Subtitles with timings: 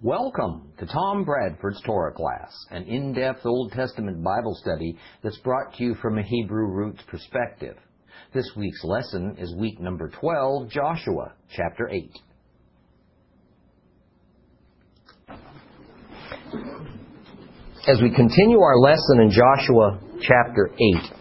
[0.00, 5.82] Welcome to Tom Bradford's Torah class, an in-depth Old Testament Bible study that's brought to
[5.82, 7.74] you from a Hebrew roots perspective.
[8.32, 12.12] This week's lesson is week number 12, Joshua, chapter 8.
[17.88, 21.12] As we continue our lesson in Joshua chapter 8,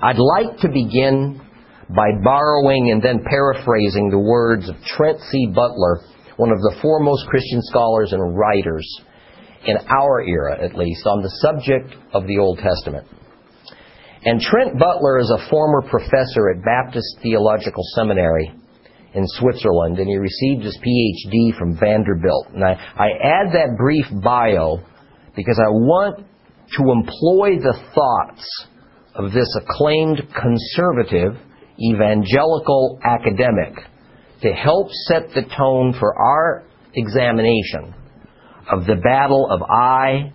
[0.00, 1.42] I'd like to begin
[1.90, 5.52] by borrowing and then paraphrasing the words of Trent C.
[5.54, 6.00] Butler
[6.36, 8.86] one of the foremost Christian scholars and writers
[9.66, 13.06] in our era, at least, on the subject of the Old Testament.
[14.24, 18.52] And Trent Butler is a former professor at Baptist Theological Seminary
[19.14, 22.48] in Switzerland, and he received his PhD from Vanderbilt.
[22.52, 24.78] And I, I add that brief bio
[25.34, 28.66] because I want to employ the thoughts
[29.14, 31.40] of this acclaimed conservative
[31.80, 33.74] evangelical academic
[34.42, 37.94] to help set the tone for our examination
[38.70, 40.32] of the battle of Ai,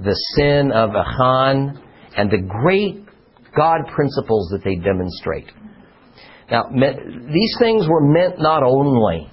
[0.00, 1.80] the sin of Achan,
[2.16, 3.04] and the great
[3.56, 5.50] God principles that they demonstrate.
[6.50, 9.30] Now, these things were meant not only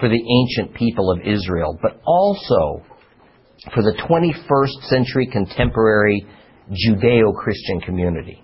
[0.00, 2.84] for the ancient people of Israel, but also
[3.72, 6.26] for the 21st century contemporary
[6.70, 8.42] Judeo Christian community.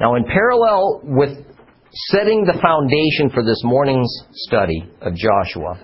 [0.00, 1.38] Now, in parallel with
[1.94, 5.78] setting the foundation for this morning's study of Joshua,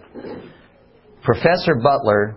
[1.23, 2.37] Professor Butler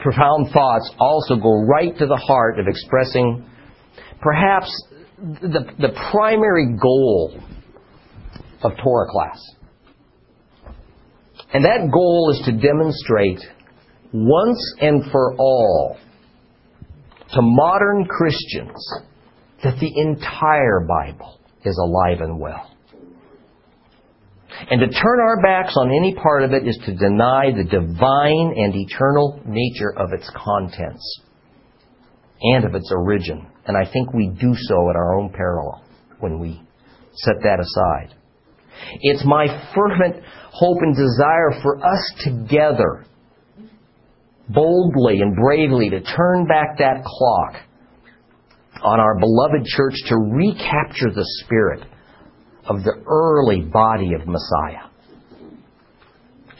[0.00, 3.44] profound thoughts also go right to the heart of expressing
[4.22, 4.70] perhaps
[5.18, 7.38] the, the primary goal
[8.62, 9.38] of Torah class.
[11.52, 13.40] And that goal is to demonstrate
[14.14, 15.98] once and for all
[17.32, 18.78] to modern Christians
[19.62, 22.70] that the entire Bible is alive and well.
[24.70, 28.54] And to turn our backs on any part of it is to deny the divine
[28.56, 31.20] and eternal nature of its contents
[32.42, 33.46] and of its origin.
[33.66, 35.82] And I think we do so at our own peril
[36.18, 36.60] when we
[37.14, 38.14] set that aside.
[39.00, 43.04] It's my fervent hope and desire for us together,
[44.48, 47.62] boldly and bravely, to turn back that clock
[48.82, 51.82] on our beloved church to recapture the spirit
[52.66, 54.88] of the early body of Messiah.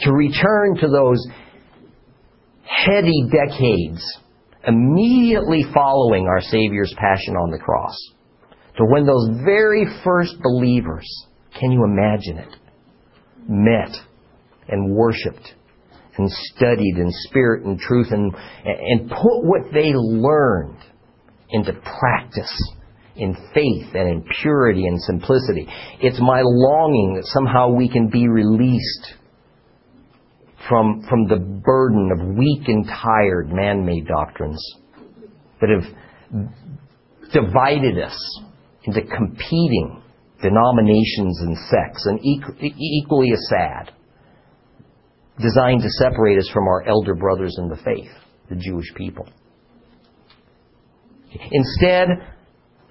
[0.02, 1.24] To return to those
[2.64, 4.02] heady decades
[4.66, 7.96] immediately following our Savior's passion on the cross.
[8.76, 11.06] To when those very first believers,
[11.58, 12.56] can you imagine it,
[13.48, 13.94] met
[14.68, 15.54] and worshiped
[16.16, 20.78] and studied in spirit and truth and, and put what they learned
[21.52, 22.72] into practice
[23.16, 25.66] in faith and in purity and simplicity.
[26.00, 29.14] It's my longing that somehow we can be released
[30.68, 34.62] from, from the burden of weak and tired man made doctrines
[35.60, 35.84] that have
[37.32, 38.40] divided us
[38.84, 40.02] into competing
[40.42, 43.92] denominations and sects, and equally as sad,
[45.40, 48.10] designed to separate us from our elder brothers in the faith,
[48.48, 49.28] the Jewish people.
[51.50, 52.08] Instead,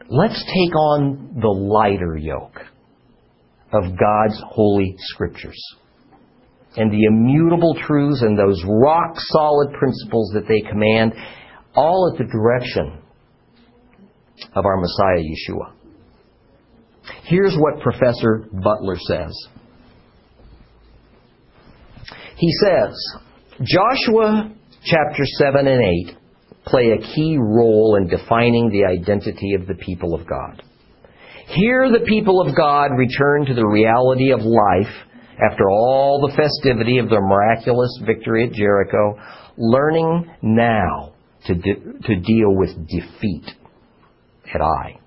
[0.10, 2.60] let's take on the lighter yoke
[3.72, 5.62] of God's holy scriptures
[6.76, 11.14] and the immutable truths and those rock solid principles that they command,
[11.76, 13.02] all at the direction
[14.56, 15.74] of our Messiah Yeshua.
[17.24, 19.48] Here's what Professor Butler says.
[22.38, 22.96] He says,
[23.62, 24.52] Joshua
[24.84, 26.19] chapter 7 and 8
[26.66, 30.62] play a key role in defining the identity of the people of God.
[31.48, 34.94] Here, the people of God return to the reality of life
[35.52, 39.18] after all the festivity of their miraculous victory at Jericho,
[39.58, 41.14] learning now
[41.48, 43.46] to, de- to deal with defeat
[44.54, 45.00] at Ai.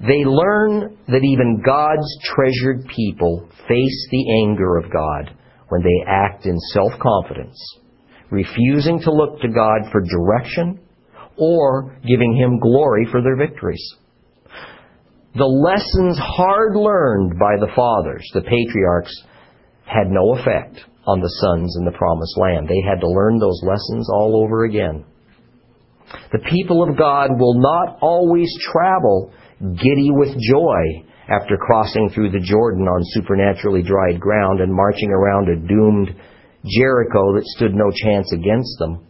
[0.00, 5.36] They learn that even God's treasured people face the anger of God
[5.68, 7.56] when they act in self confidence
[8.32, 10.80] refusing to look to God for direction
[11.36, 13.84] or giving Him glory for their victories.
[15.34, 19.12] The lessons hard learned by the fathers, the patriarchs,
[19.84, 22.68] had no effect on the sons in the promised land.
[22.68, 25.04] They had to learn those lessons all over again.
[26.32, 32.44] The people of God will not always travel giddy with joy after crossing through the
[32.44, 36.14] Jordan on supernaturally dried ground and marching around a doomed
[36.64, 39.06] Jericho that stood no chance against them.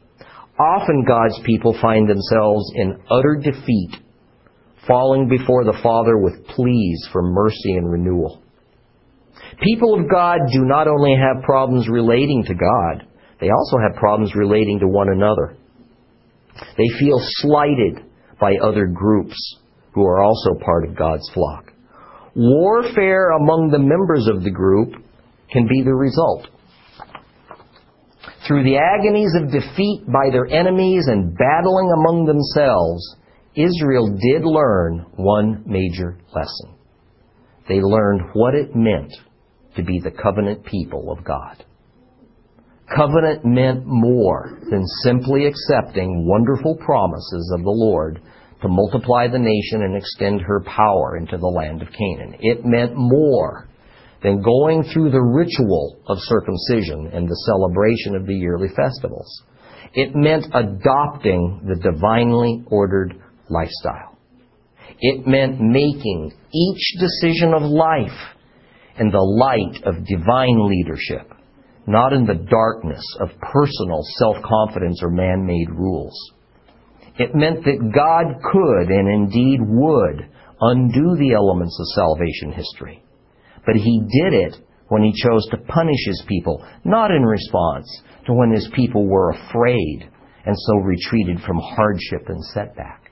[0.58, 3.96] Often God's people find themselves in utter defeat,
[4.86, 8.42] falling before the Father with pleas for mercy and renewal.
[9.62, 13.06] People of God do not only have problems relating to God,
[13.40, 15.56] they also have problems relating to one another.
[16.76, 18.04] They feel slighted
[18.40, 19.36] by other groups
[19.92, 21.72] who are also part of God's flock.
[22.34, 24.94] Warfare among the members of the group
[25.50, 26.46] can be the result.
[28.46, 33.16] Through the agonies of defeat by their enemies and battling among themselves,
[33.54, 36.74] Israel did learn one major lesson.
[37.68, 39.12] They learned what it meant
[39.76, 41.64] to be the covenant people of God.
[42.94, 48.20] Covenant meant more than simply accepting wonderful promises of the Lord
[48.60, 52.36] to multiply the nation and extend her power into the land of Canaan.
[52.40, 53.68] It meant more
[54.22, 59.42] than going through the ritual of circumcision and the celebration of the yearly festivals.
[59.94, 63.14] It meant adopting the divinely ordered
[63.48, 64.16] lifestyle.
[65.00, 68.36] It meant making each decision of life
[68.98, 71.32] in the light of divine leadership,
[71.86, 76.14] not in the darkness of personal self-confidence or man-made rules.
[77.18, 80.30] It meant that God could and indeed would
[80.60, 83.02] undo the elements of salvation history.
[83.66, 84.56] But He did it
[84.88, 87.86] when He chose to punish His people, not in response
[88.26, 90.08] to when His people were afraid
[90.44, 93.02] and so retreated from hardship and setback.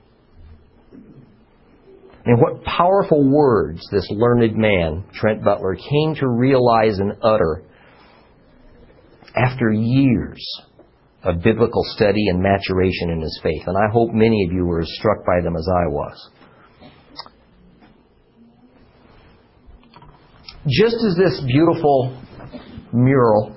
[2.23, 7.63] And what powerful words this learned man, Trent Butler, came to realize and utter
[9.35, 10.45] after years
[11.23, 13.63] of biblical study and maturation in his faith.
[13.65, 16.29] And I hope many of you were as struck by them as I was.
[20.67, 22.15] Just as this beautiful
[22.93, 23.55] mural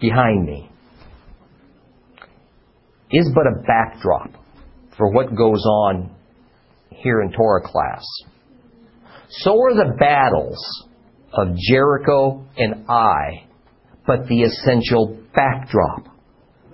[0.00, 0.70] behind me
[3.10, 4.30] is but a backdrop
[4.98, 6.14] for what goes on
[6.90, 8.04] here in Torah class,
[9.30, 10.86] so are the battles
[11.32, 13.46] of Jericho and Ai,
[14.06, 16.04] but the essential backdrop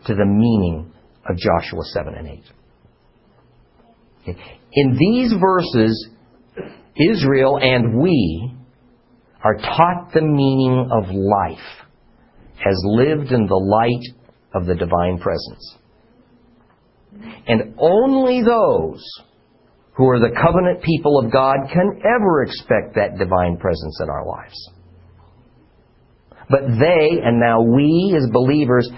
[0.06, 0.92] to the meaning
[1.24, 2.42] of Joshua 7 and
[4.26, 4.36] 8.
[4.72, 6.08] In these verses,
[6.96, 8.57] Israel and we
[9.42, 11.86] are taught the meaning of life
[12.66, 14.04] as lived in the light
[14.54, 15.76] of the divine presence.
[17.46, 19.04] And only those
[19.96, 24.26] who are the covenant people of God can ever expect that divine presence in our
[24.26, 24.70] lives.
[26.50, 28.88] But they, and now we as believers,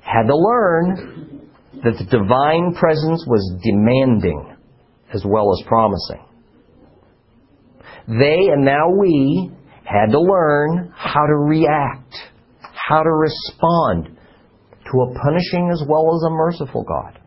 [0.00, 1.48] had to learn
[1.84, 4.56] that the divine presence was demanding
[5.14, 6.24] as well as promising.
[8.08, 9.52] They, and now we,
[9.88, 12.14] had to learn how to react,
[12.60, 14.18] how to respond
[14.90, 17.18] to a punishing as well as a merciful God.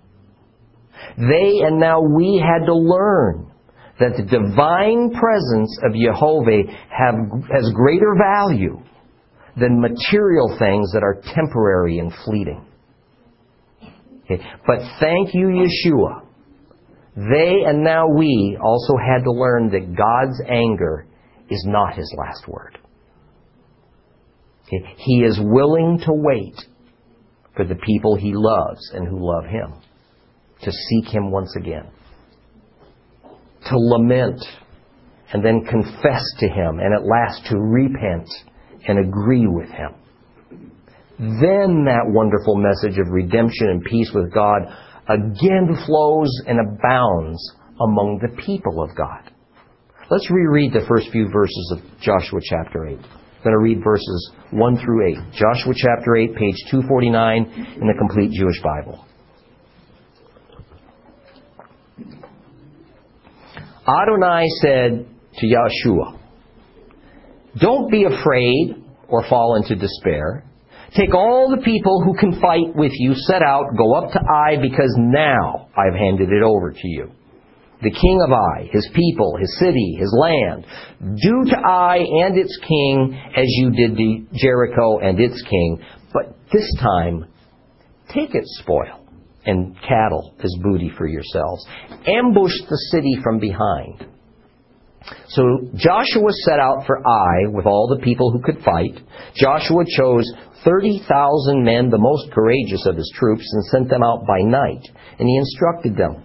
[1.18, 3.52] They and now we had to learn
[4.00, 7.16] that the divine presence of Jehovah have,
[7.52, 8.81] has greater value
[9.60, 12.66] than material things that are temporary and fleeting.
[14.25, 14.44] Okay.
[14.66, 16.25] But thank you, Yeshua.
[17.16, 21.08] They and now we also had to learn that God's anger
[21.51, 22.80] is not his last word.
[24.98, 26.56] He is willing to wait
[27.56, 29.74] for the people he loves and who love him
[30.63, 31.88] to seek him once again,
[33.68, 34.42] to lament
[35.33, 38.30] and then confess to him, and at last to repent
[38.88, 39.94] and agree with him.
[41.18, 44.63] Then that wonderful message of redemption and peace with God
[45.08, 49.31] again flows and abounds among the people of God.
[50.12, 52.98] Let's reread the first few verses of Joshua chapter 8.
[52.98, 55.18] I'm going to read verses 1 through 8.
[55.32, 59.06] Joshua chapter 8, page 249 in the Complete Jewish Bible.
[63.88, 66.20] Adonai said to Yeshua,
[67.58, 70.44] Don't be afraid or fall into despair.
[70.94, 74.58] Take all the people who can fight with you, set out, go up to Ai,
[74.58, 77.12] because now I've handed it over to you.
[77.82, 80.66] The king of Ai, his people, his city, his land.
[81.00, 85.84] Do to Ai and its king as you did to Jericho and its king,
[86.14, 87.26] but this time
[88.14, 89.08] take its spoil
[89.46, 91.66] and cattle as booty for yourselves.
[92.06, 94.06] Ambush the city from behind.
[95.30, 95.44] So
[95.76, 99.00] Joshua set out for Ai with all the people who could fight.
[99.36, 100.32] Joshua chose
[100.64, 104.88] 30,000 men, the most courageous of his troops, and sent them out by night.
[105.18, 106.24] And he instructed them,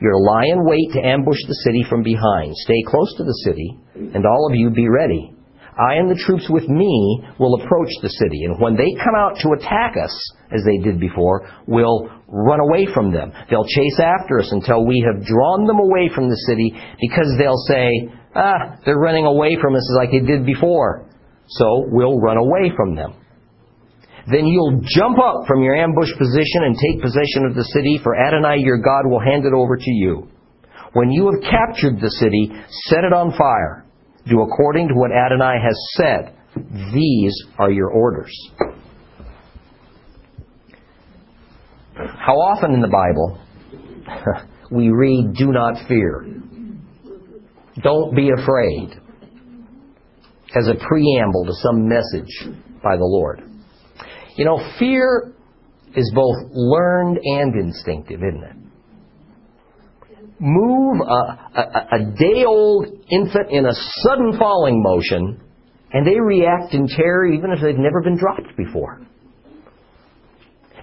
[0.00, 2.54] You're to lie in wait to ambush the city from behind.
[2.56, 3.78] Stay close to the city,
[4.14, 5.32] and all of you be ready.
[5.76, 9.36] I and the troops with me will approach the city, and when they come out
[9.40, 10.14] to attack us,
[10.50, 13.32] as they did before, we'll run away from them.
[13.50, 17.64] They'll chase after us until we have drawn them away from the city because they'll
[17.68, 17.88] say,
[18.34, 21.08] ah, they're running away from us like they did before.
[21.48, 23.14] So we'll run away from them.
[24.30, 28.16] Then you'll jump up from your ambush position and take possession of the city, for
[28.16, 30.28] Adonai your God will hand it over to you.
[30.94, 32.50] When you have captured the city,
[32.88, 33.84] set it on fire.
[34.28, 36.34] Do according to what Adonai has said.
[36.92, 38.32] These are your orders.
[41.94, 43.38] How often in the Bible
[44.70, 46.26] we read, Do not fear.
[47.82, 49.00] Don't be afraid.
[50.58, 52.48] As a preamble to some message
[52.82, 53.42] by the Lord.
[54.36, 55.32] You know, fear
[55.94, 58.56] is both learned and instinctive, isn't it?
[60.38, 65.40] Move a, a, a day old infant in a sudden falling motion,
[65.92, 69.00] and they react in terror even if they've never been dropped before.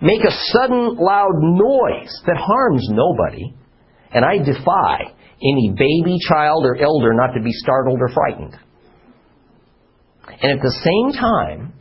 [0.02, 3.54] Make a sudden loud noise that harms nobody,
[4.12, 8.58] and I defy any baby, child, or elder not to be startled or frightened.
[10.42, 11.74] And at the same time,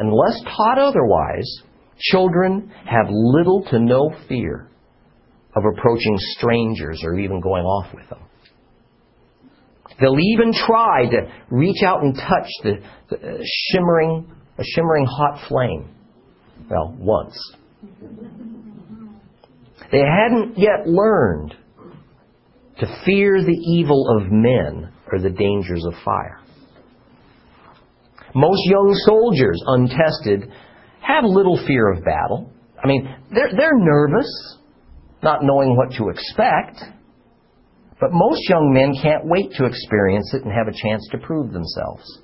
[0.00, 1.62] unless taught otherwise,
[1.98, 4.68] children have little to no fear
[5.54, 8.20] of approaching strangers or even going off with them.
[10.00, 12.72] They'll even try to reach out and touch the,
[13.10, 13.42] the uh,
[13.72, 15.94] shimmering, a shimmering hot flame.
[16.70, 17.36] Well, once.
[19.92, 21.54] They hadn't yet learned
[22.78, 26.40] to fear the evil of men or the dangers of fire.
[28.34, 30.50] Most young soldiers, untested,
[31.00, 32.52] have little fear of battle.
[32.82, 34.58] I mean, they're, they're nervous,
[35.22, 36.80] not knowing what to expect.
[38.00, 41.52] But most young men can't wait to experience it and have a chance to prove
[41.52, 42.20] themselves.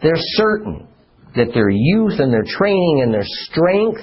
[0.00, 0.86] They're certain
[1.34, 4.00] that their youth and their training and their strength,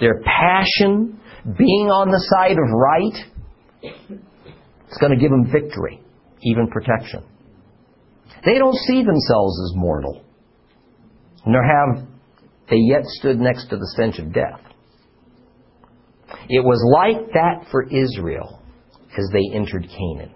[0.00, 1.20] their passion,
[1.58, 3.92] being on the side of right,
[4.88, 6.00] it's going to give them victory,
[6.42, 7.24] even protection.
[8.44, 10.24] They don't see themselves as mortal,
[11.46, 12.06] nor have
[12.70, 14.60] they yet stood next to the stench of death.
[16.48, 18.62] It was like that for Israel
[19.16, 20.34] as they entered Canaan.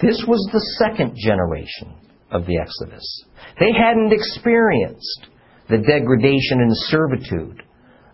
[0.00, 1.94] This was the second generation
[2.30, 3.24] of the Exodus.
[3.58, 5.28] They hadn't experienced
[5.68, 7.62] the degradation and servitude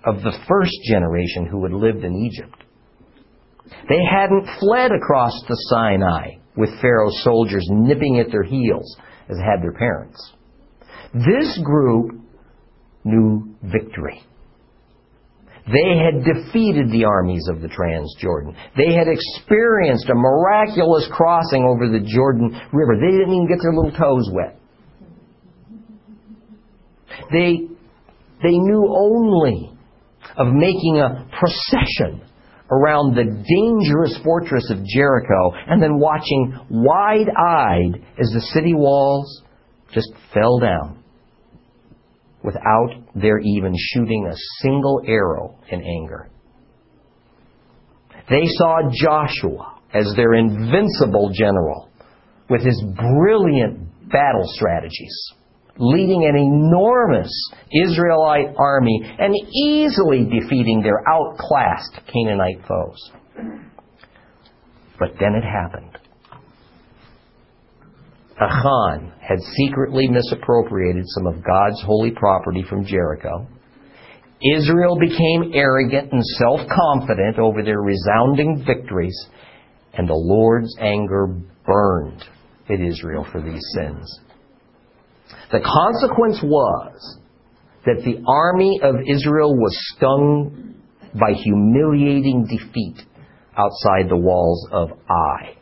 [0.06, 2.64] of the first generation who had lived in Egypt.
[3.88, 8.96] They hadn't fled across the Sinai with Pharaoh's soldiers nipping at their heels
[9.28, 10.32] as had their parents.
[11.12, 12.20] This group
[13.04, 14.22] knew victory.
[15.66, 18.54] They had defeated the armies of the Transjordan.
[18.76, 22.96] They had experienced a miraculous crossing over the Jordan River.
[23.00, 24.60] They didn't even get their little toes wet.
[27.32, 27.60] They,
[28.42, 29.72] they knew only
[30.36, 32.23] of making a procession
[32.70, 39.42] around the dangerous fortress of Jericho and then watching wide eyed as the city walls
[39.92, 41.02] just fell down
[42.42, 46.30] without their even shooting a single arrow in anger.
[48.28, 51.90] They saw Joshua as their invincible general
[52.48, 55.32] with his brilliant battle strategies
[55.78, 57.32] leading an enormous
[57.72, 63.10] Israelite army and easily defeating their outclassed Canaanite foes.
[64.98, 65.98] But then it happened.
[68.40, 73.46] Achan had secretly misappropriated some of God's holy property from Jericho.
[74.56, 79.16] Israel became arrogant and self confident over their resounding victories,
[79.94, 81.28] and the Lord's anger
[81.64, 82.24] burned
[82.68, 84.20] at Israel for these sins.
[85.52, 87.18] The consequence was
[87.86, 90.74] that the army of Israel was stung
[91.14, 92.96] by humiliating defeat
[93.56, 95.56] outside the walls of Ai.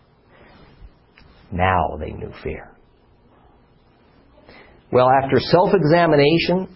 [1.51, 2.71] Now they knew fear.
[4.91, 6.75] Well, after self examination,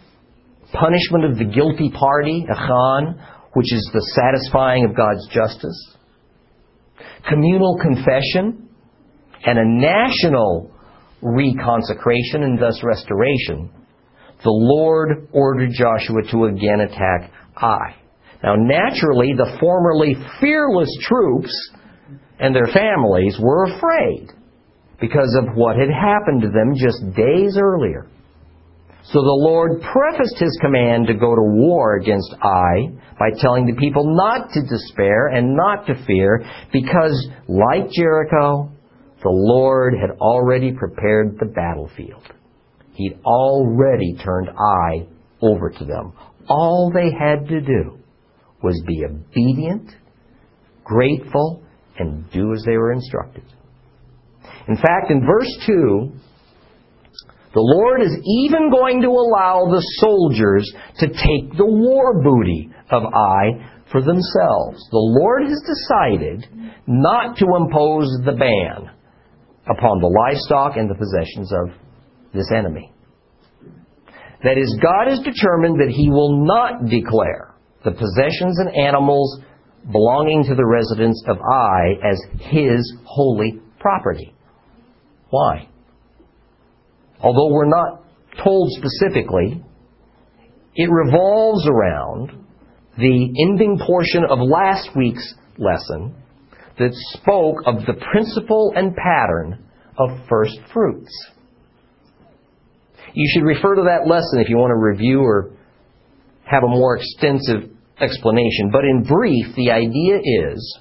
[0.72, 3.20] punishment of the guilty party, Achan,
[3.52, 5.96] which is the satisfying of God's justice,
[7.28, 8.68] communal confession,
[9.44, 10.70] and a national
[11.26, 13.70] reconsecration and thus restoration,
[14.42, 17.30] the Lord ordered Joshua to again attack
[17.60, 17.96] Ai.
[18.42, 21.52] Now, naturally, the formerly fearless troops
[22.38, 24.28] and their families were afraid
[25.00, 28.08] because of what had happened to them just days earlier.
[29.04, 33.76] So the Lord prefaced his command to go to war against Ai by telling the
[33.78, 38.72] people not to despair and not to fear because, like Jericho,
[39.26, 42.22] the Lord had already prepared the battlefield.
[42.92, 45.08] He'd already turned Ai
[45.42, 46.12] over to them.
[46.48, 47.98] All they had to do
[48.62, 49.90] was be obedient,
[50.84, 51.64] grateful,
[51.98, 53.42] and do as they were instructed.
[54.68, 56.12] In fact, in verse 2,
[57.52, 63.02] The Lord is even going to allow the soldiers to take the war booty of
[63.02, 64.78] Ai for themselves.
[64.92, 66.46] The Lord has decided
[66.86, 68.92] not to impose the ban
[69.68, 71.70] upon the livestock and the possessions of
[72.32, 72.92] this enemy.
[74.42, 77.54] That is, God has determined that He will not declare
[77.84, 79.40] the possessions and animals
[79.90, 84.34] belonging to the residents of Ai as His holy property.
[85.30, 85.68] Why?
[87.20, 88.04] Although we're not
[88.42, 89.62] told specifically,
[90.74, 92.44] it revolves around
[92.98, 96.14] the ending portion of last week's lesson
[96.78, 99.64] that spoke of the principle and pattern
[99.98, 101.10] of first fruits.
[103.14, 105.52] You should refer to that lesson if you want to review or
[106.44, 108.70] have a more extensive explanation.
[108.70, 110.78] But in brief, the idea is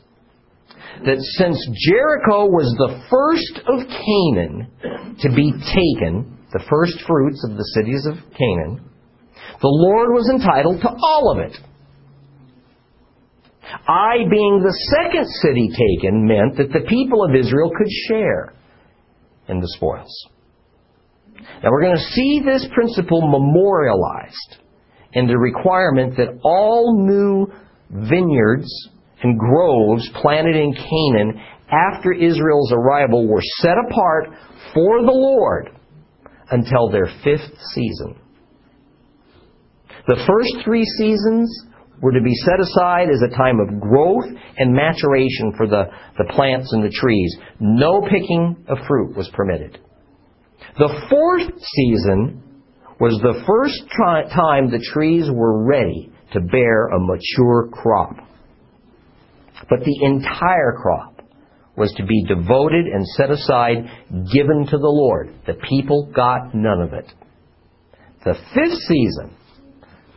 [1.06, 7.58] that since Jericho was the first of Canaan to be taken, the first fruits of
[7.58, 8.84] the cities of Canaan,
[9.62, 11.56] the Lord was entitled to all of it.
[13.88, 18.54] Ai being the second city taken meant that the people of Israel could share
[19.48, 20.28] in the spoils.
[21.64, 24.58] Now we're going to see this principle memorialized
[25.14, 27.48] in the requirement that all new
[27.90, 28.70] vineyards
[29.24, 34.28] and groves planted in Canaan after Israel's arrival were set apart
[34.74, 35.72] for the Lord
[36.52, 38.20] until their fifth season.
[40.08, 41.66] The first three seasons
[42.02, 44.26] were to be set aside as a time of growth
[44.58, 45.86] and maturation for the,
[46.18, 47.36] the plants and the trees.
[47.60, 49.80] No picking of fruit was permitted.
[50.78, 52.44] The fourth season
[53.00, 58.16] was the first tri- time the trees were ready to bear a mature crop.
[59.70, 61.22] But the entire crop
[61.78, 63.78] was to be devoted and set aside,
[64.34, 65.34] given to the Lord.
[65.46, 67.12] The people got none of it.
[68.24, 69.36] The fifth season,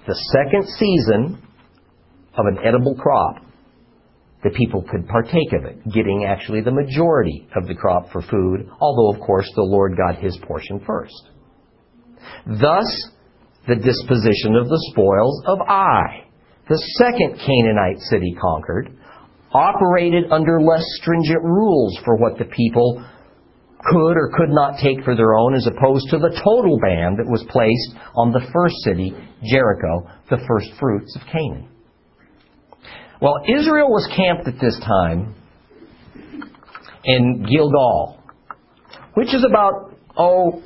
[0.07, 1.48] the second season
[2.39, 3.37] of an edible crop,
[4.45, 8.71] the people could partake of it, getting actually the majority of the crop for food,
[8.81, 11.31] although, of course, the Lord got his portion first.
[12.47, 12.87] Thus,
[13.67, 16.25] the disposition of the spoils of Ai,
[16.69, 18.97] the second Canaanite city conquered,
[19.53, 23.05] operated under less stringent rules for what the people
[23.91, 27.31] could or could not take for their own, as opposed to the total ban that
[27.31, 29.15] was placed on the first city,
[29.51, 31.69] Jericho, the first fruits of Canaan.
[33.21, 35.35] Well, Israel was camped at this time
[37.05, 38.23] in Gilgal,
[39.15, 40.63] which is about, oh,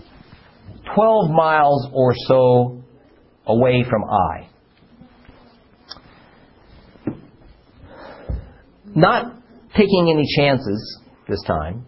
[0.95, 2.83] 12 miles or so
[3.47, 4.49] away from Ai.
[8.95, 9.35] Not
[9.75, 11.87] taking any chances this time,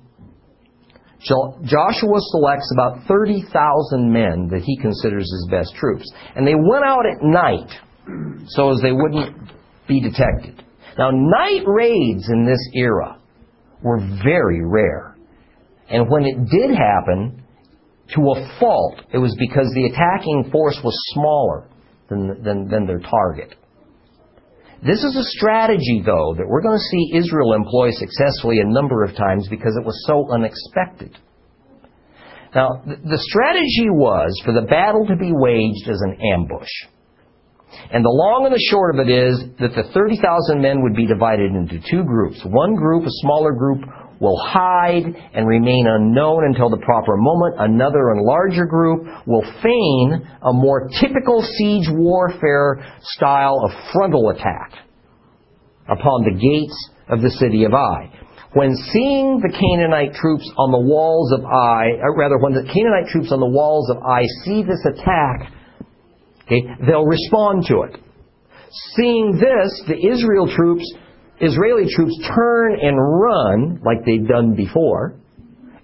[1.21, 6.11] Joshua selects about 30,000 men that he considers his best troops.
[6.35, 7.71] And they went out at night
[8.49, 9.35] so as they wouldn't
[9.89, 10.63] be detected.
[10.99, 13.19] Now, night raids in this era
[13.83, 15.17] were very rare.
[15.91, 17.45] And when it did happen,
[18.15, 21.69] to a fault, it was because the attacking force was smaller
[22.09, 23.55] than, than, than their target.
[24.85, 29.03] This is a strategy, though, that we're going to see Israel employ successfully a number
[29.03, 31.17] of times because it was so unexpected.
[32.55, 36.69] Now, the strategy was for the battle to be waged as an ambush.
[37.93, 41.07] And the long and the short of it is that the 30,000 men would be
[41.07, 42.41] divided into two groups.
[42.45, 43.83] One group, a smaller group,
[44.21, 47.57] will hide and remain unknown until the proper moment.
[47.59, 54.73] Another and larger group will feign a more typical siege warfare style of frontal attack
[55.89, 58.11] upon the gates of the city of Ai.
[58.55, 63.33] When seeing the Canaanite troops on the walls of Ai, rather, when the Canaanite troops
[63.33, 65.51] on the walls of Ai see this attack,
[66.45, 68.01] okay, they'll respond to it.
[68.97, 70.85] Seeing this, the Israel troops
[71.41, 75.17] Israeli troops turn and run like they'd done before,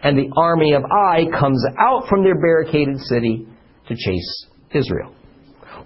[0.02, 3.46] and the army of Ai comes out from their barricaded city
[3.88, 5.14] to chase Israel.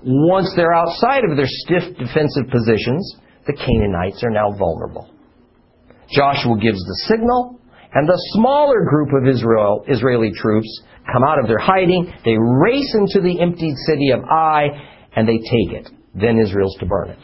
[0.04, 5.10] Once they're outside of their stiff defensive positions, the Canaanites are now vulnerable.
[6.12, 7.58] Joshua gives the signal,
[7.94, 12.94] and the smaller group of Israel, Israeli troops come out of their hiding, they race
[12.94, 14.68] into the emptied city of Ai,
[15.16, 15.90] and they take it.
[16.14, 17.18] Then Israel's to burn it.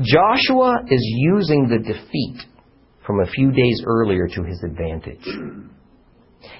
[0.00, 2.38] Joshua is using the defeat
[3.06, 5.24] from a few days earlier to his advantage.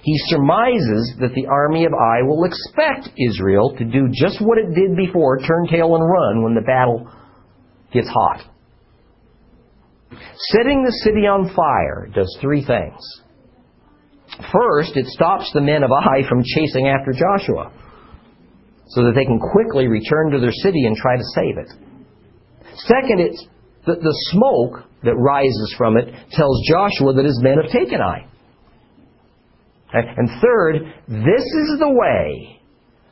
[0.03, 4.75] He surmises that the army of Ai will expect Israel to do just what it
[4.75, 7.11] did before turn tail and run when the battle
[7.93, 8.45] gets hot.
[10.53, 13.23] Setting the city on fire does three things.
[14.53, 17.73] First, it stops the men of Ai from chasing after Joshua
[18.89, 21.69] so that they can quickly return to their city and try to save it.
[22.87, 23.47] Second, it's
[23.87, 28.27] the, the smoke that rises from it tells Joshua that his men have taken Ai.
[29.93, 30.77] And third,
[31.09, 32.61] this is the way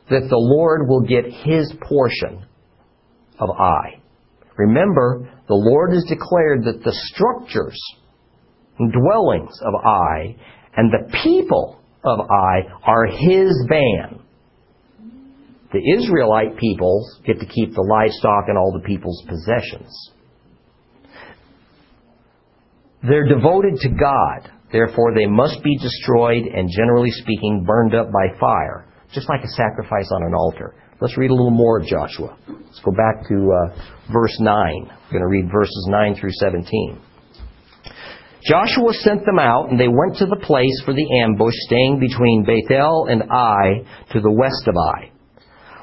[0.09, 2.45] that the Lord will get his portion
[3.39, 4.01] of Ai.
[4.57, 7.79] Remember, the Lord has declared that the structures
[8.77, 10.35] and dwellings of Ai
[10.79, 14.23] and the people of Ai are his ban.
[15.73, 20.11] The Israelite peoples get to keep the livestock and all the people's possessions.
[23.03, 24.49] They're devoted to God.
[24.71, 29.49] Therefore, they must be destroyed and, generally speaking, burned up by fire, just like a
[29.49, 30.75] sacrifice on an altar.
[31.01, 32.37] Let's read a little more of Joshua.
[32.47, 34.55] Let's go back to uh, verse 9.
[34.87, 37.01] We're going to read verses 9 through 17.
[38.45, 42.45] Joshua sent them out, and they went to the place for the ambush, staying between
[42.45, 45.11] Bethel and Ai to the west of Ai.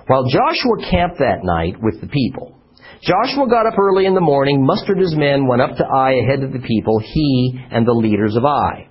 [0.06, 2.54] While Joshua camped that night with the people,
[3.02, 6.42] Joshua got up early in the morning, mustered his men, went up to Ai ahead
[6.42, 8.88] of the people, he and the leaders of Ai.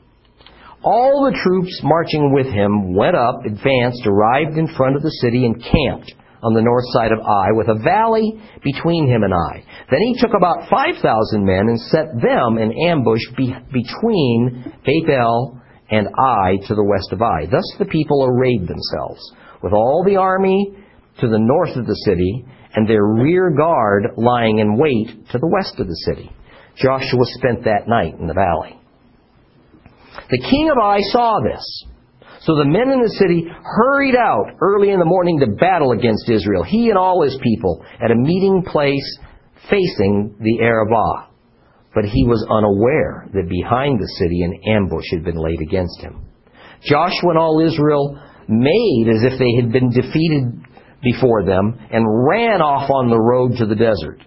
[0.84, 5.45] All the troops marching with him went up, advanced, arrived in front of the city,
[5.45, 6.13] and camped
[6.45, 9.65] on the north side of Ai, with a valley between him and Ai.
[9.89, 11.01] Then he took about 5,000
[11.43, 17.21] men and set them in ambush be- between Bethel and Ai to the west of
[17.21, 17.47] Ai.
[17.49, 19.25] Thus the people arrayed themselves,
[19.63, 20.77] with all the army
[21.19, 25.49] to the north of the city, and their rear guard lying in wait to the
[25.51, 26.29] west of the city.
[26.77, 28.79] Joshua spent that night in the valley.
[30.29, 31.86] The king of Ai saw this.
[32.45, 36.29] So the men in the city hurried out early in the morning to battle against
[36.29, 39.17] Israel, he and all his people, at a meeting place
[39.67, 41.34] facing the Arabah.
[41.95, 46.21] But he was unaware that behind the city an ambush had been laid against him.
[46.84, 50.53] Joshua and all Israel made as if they had been defeated
[51.01, 54.21] before them and ran off on the road to the desert.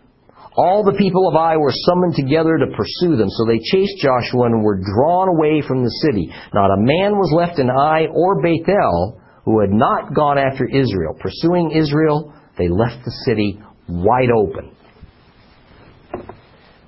[0.56, 4.46] All the people of Ai were summoned together to pursue them, so they chased Joshua
[4.46, 6.32] and were drawn away from the city.
[6.52, 11.16] Not a man was left in Ai or Bethel who had not gone after Israel.
[11.20, 14.74] Pursuing Israel, they left the city wide open.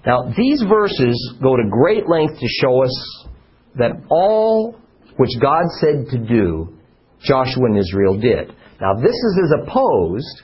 [0.05, 3.27] Now, these verses go to great length to show us
[3.77, 4.79] that all
[5.16, 6.77] which God said to do,
[7.23, 8.55] Joshua and Israel did.
[8.81, 10.42] Now, this is as opposed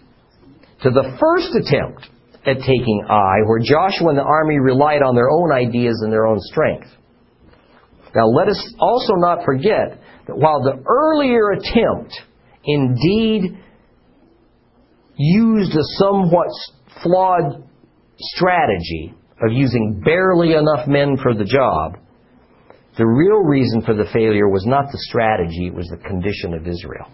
[0.83, 2.09] to the first attempt
[2.47, 6.27] at taking Ai, where Joshua and the army relied on their own ideas and their
[6.27, 6.87] own strength.
[8.15, 12.15] Now, let us also not forget that while the earlier attempt
[12.65, 13.59] indeed
[15.17, 16.49] used a somewhat
[17.03, 17.65] flawed
[18.19, 21.99] strategy of using barely enough men for the job,
[22.97, 26.67] the real reason for the failure was not the strategy, it was the condition of
[26.67, 27.11] Israel.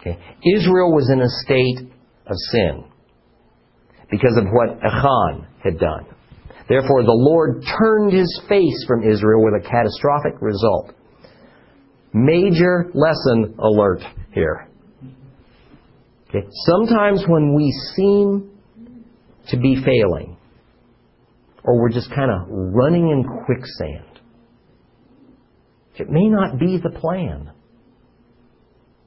[0.00, 0.18] Okay.
[0.54, 1.90] Israel was in a state
[2.26, 2.84] of sin
[4.10, 6.06] because of what Achan had done.
[6.68, 10.94] Therefore, the Lord turned his face from Israel with a catastrophic result.
[12.12, 14.00] Major lesson alert
[14.32, 14.68] here.
[16.28, 16.46] Okay.
[16.66, 18.50] Sometimes when we seem
[19.48, 20.36] to be failing,
[21.64, 24.20] or we're just kind of running in quicksand,
[25.96, 27.52] it may not be the plan.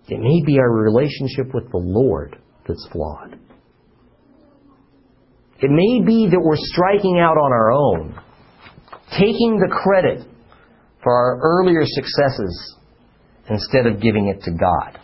[0.08, 3.37] It may be our relationship with the Lord that's flawed.
[5.60, 8.20] It may be that we're striking out on our own,
[9.12, 10.28] taking the credit
[11.04, 12.76] for our earlier successes
[13.50, 15.00] instead of giving it to God.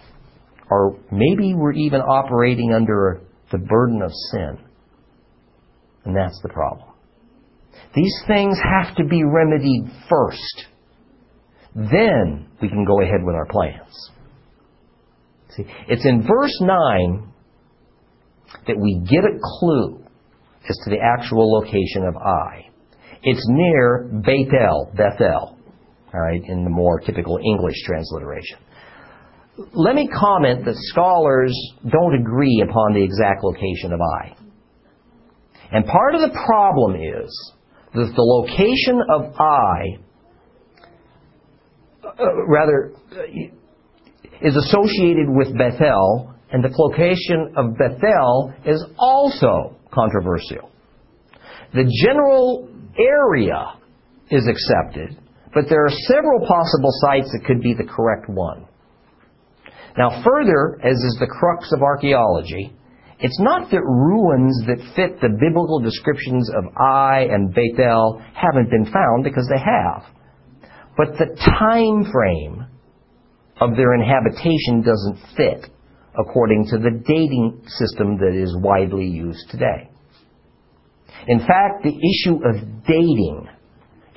[0.70, 4.60] Or maybe we're even operating under the burden of sin.
[6.06, 6.90] And that's the problem.
[7.96, 10.66] These things have to be remedied first.
[11.76, 14.12] Then we can go ahead with our plans.
[15.56, 17.34] See, it's in verse 9
[18.68, 20.03] that we get a clue
[20.70, 22.70] as to the actual location of Ai.
[23.24, 25.58] It's near Bethel, Bethel,
[26.14, 28.58] all right, in the more typical English transliteration.
[29.74, 31.54] Let me comment that scholars
[31.90, 34.36] don't agree upon the exact location of Ai.
[35.72, 37.54] And part of the problem is
[37.94, 39.98] that the location of Ai,
[42.04, 42.94] uh, rather,
[44.42, 50.72] is associated with Bethel, and the location of Bethel is also controversial.
[51.74, 53.80] The general area
[54.30, 55.18] is accepted,
[55.54, 58.66] but there are several possible sites that could be the correct one.
[59.98, 62.74] Now, further, as is the crux of archaeology,
[63.20, 68.86] it's not that ruins that fit the biblical descriptions of Ai and Bethel haven't been
[68.92, 70.04] found, because they have.
[70.98, 72.66] but the time frame
[73.60, 75.73] of their inhabitation doesn't fit
[76.18, 79.90] according to the dating system that is widely used today.
[81.28, 83.48] In fact, the issue of dating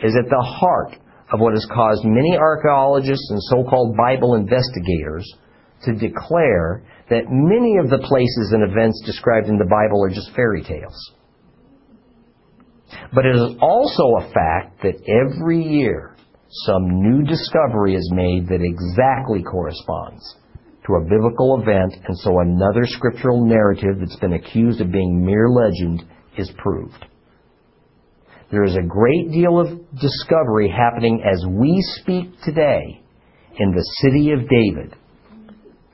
[0.03, 0.97] is at the heart
[1.33, 5.25] of what has caused many archaeologists and so-called Bible investigators
[5.85, 10.35] to declare that many of the places and events described in the Bible are just
[10.35, 11.13] fairy tales.
[13.15, 16.17] But it is also a fact that every year
[16.67, 20.37] some new discovery is made that exactly corresponds
[20.87, 25.49] to a biblical event, and so another scriptural narrative that's been accused of being mere
[25.49, 26.05] legend
[26.39, 27.05] is proved.
[28.53, 29.69] There is a great deal of
[30.01, 33.03] discovery happening as we speak today
[33.59, 34.95] in the city of David,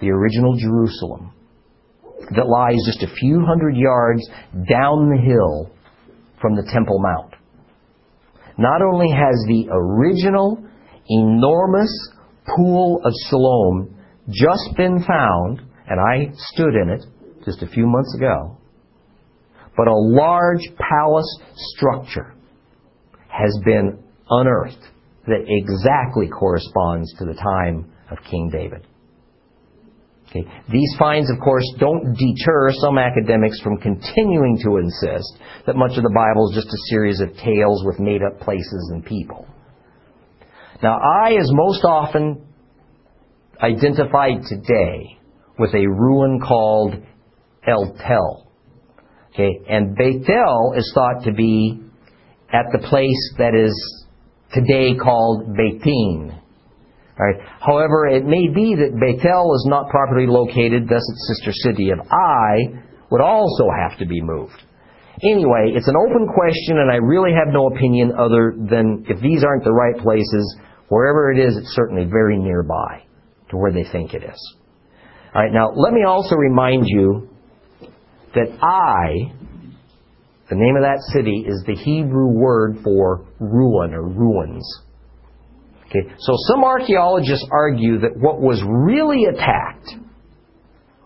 [0.00, 1.32] the original Jerusalem,
[2.36, 4.28] that lies just a few hundred yards
[4.68, 5.70] down the hill
[6.40, 7.34] from the Temple Mount.
[8.58, 10.62] Not only has the original
[11.08, 12.10] enormous
[12.54, 13.91] pool of Siloam
[14.28, 17.04] just been found, and I stood in it
[17.44, 18.58] just a few months ago,
[19.76, 21.38] but a large palace
[21.76, 22.34] structure
[23.28, 24.82] has been unearthed
[25.26, 28.86] that exactly corresponds to the time of King David.
[30.28, 30.48] Okay.
[30.70, 36.02] These finds, of course, don't deter some academics from continuing to insist that much of
[36.02, 39.46] the Bible is just a series of tales with made up places and people.
[40.82, 42.46] Now, Ai is most often
[43.62, 45.18] identified today
[45.58, 46.94] with a ruin called
[47.66, 48.50] El Tel.
[49.32, 51.80] Okay, and Bethel is thought to be
[52.52, 53.72] at the place that is
[54.52, 56.38] today called Betin.
[57.18, 57.36] Right.
[57.60, 62.00] However, it may be that Bethel is not properly located, thus its sister city of
[62.00, 64.60] Ai would also have to be moved.
[65.22, 69.44] Anyway, it's an open question, and I really have no opinion other than if these
[69.44, 70.56] aren't the right places,
[70.88, 73.04] wherever it is, it's certainly very nearby
[73.52, 74.56] to where they think it is.
[75.34, 77.28] All right, now let me also remind you
[78.34, 79.32] that Ai,
[80.50, 84.66] the name of that city, is the Hebrew word for ruin or ruins.
[85.86, 89.90] Okay, so some archaeologists argue that what was really attacked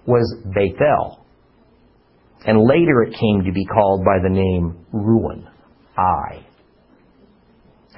[0.07, 1.27] was Bethel.
[2.45, 5.49] And later it came to be called by the name Ruin,
[5.99, 6.46] Ai.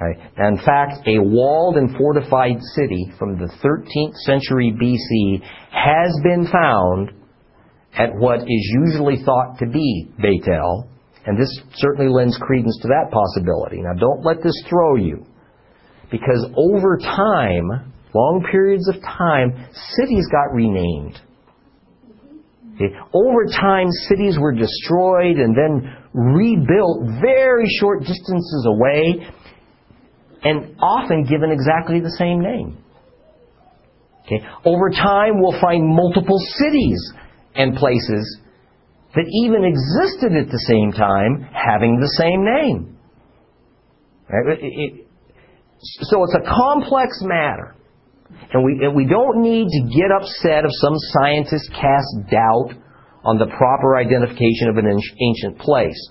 [0.01, 7.11] In fact, a walled and fortified city from the 13th century BC has been found
[7.97, 10.87] at what is usually thought to be Bethel,
[11.25, 13.81] and this certainly lends credence to that possibility.
[13.81, 15.25] Now, don't let this throw you.
[16.09, 21.19] Because over time, long periods of time, cities got renamed.
[23.13, 29.27] Over time, cities were destroyed and then rebuilt very short distances away
[30.43, 32.77] and often given exactly the same name.
[34.25, 34.45] Okay.
[34.63, 37.13] Over time, we'll find multiple cities
[37.55, 38.39] and places
[39.15, 42.97] that even existed at the same time having the same name.
[44.29, 44.59] Right?
[44.59, 45.07] It, it,
[45.81, 47.75] so it's a complex matter.
[48.53, 52.77] And we, and we don't need to get upset if some scientists cast doubt
[53.23, 56.09] on the proper identification of an ancient place.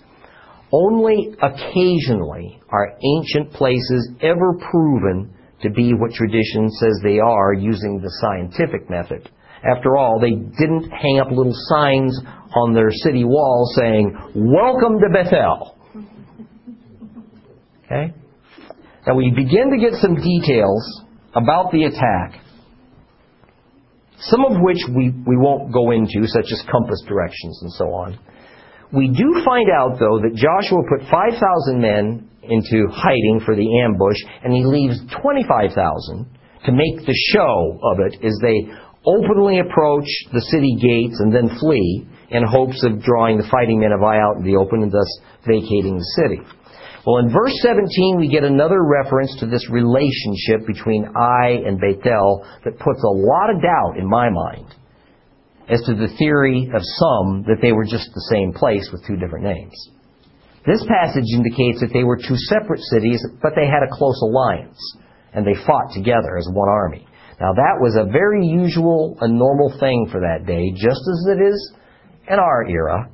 [0.73, 8.01] Only occasionally are ancient places ever proven to be what tradition says they are using
[8.01, 9.29] the scientific method.
[9.65, 12.21] After all, they didn't hang up little signs
[12.55, 15.77] on their city wall saying, Welcome to Bethel.
[17.85, 18.15] Okay?
[19.07, 21.03] Now we begin to get some details
[21.35, 22.41] about the attack,
[24.21, 28.19] some of which we, we won't go into, such as compass directions and so on.
[28.93, 34.17] We do find out, though, that Joshua put 5,000 men into hiding for the ambush,
[34.43, 35.77] and he leaves 25,000
[36.65, 38.73] to make the show of it as they
[39.05, 43.93] openly approach the city gates and then flee in hopes of drawing the fighting men
[43.93, 46.41] of Ai out in the open and thus vacating the city.
[47.07, 52.45] Well, in verse 17, we get another reference to this relationship between Ai and Bethel
[52.65, 54.75] that puts a lot of doubt in my mind
[55.69, 59.17] as to the theory of some that they were just the same place with two
[59.17, 59.77] different names.
[60.67, 64.81] This passage indicates that they were two separate cities, but they had a close alliance,
[65.33, 67.07] and they fought together as one army.
[67.41, 71.41] Now, that was a very usual and normal thing for that day, just as it
[71.41, 71.73] is
[72.29, 73.09] in our era,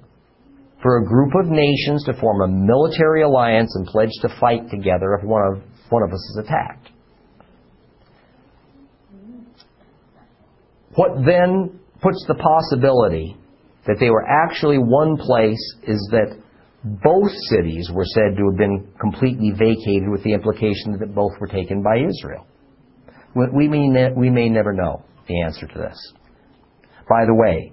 [0.83, 5.15] for a group of nations to form a military alliance and pledge to fight together
[5.15, 6.91] if one of, one of us is attacked.
[10.95, 13.35] What then puts the possibility
[13.87, 16.37] that they were actually one place is that
[16.85, 21.47] both cities were said to have been completely vacated with the implication that both were
[21.47, 22.47] taken by Israel.
[23.35, 26.13] We may, ne- we may never know the answer to this.
[27.09, 27.73] By the way,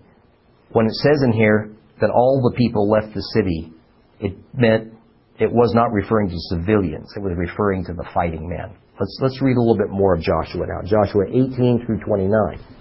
[0.72, 3.74] when it says in here that all the people left the city,
[4.22, 4.94] it meant
[5.39, 7.12] it was not referring to civilians.
[7.15, 8.78] It was referring to the fighting men.
[8.98, 10.82] Let's, let's read a little bit more of Joshua now.
[10.88, 12.81] Joshua 18 through 29.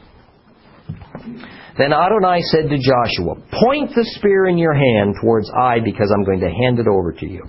[1.79, 6.25] Then Adonai said to Joshua, Point the spear in your hand towards Ai, because I'm
[6.25, 7.45] going to hand it over to you.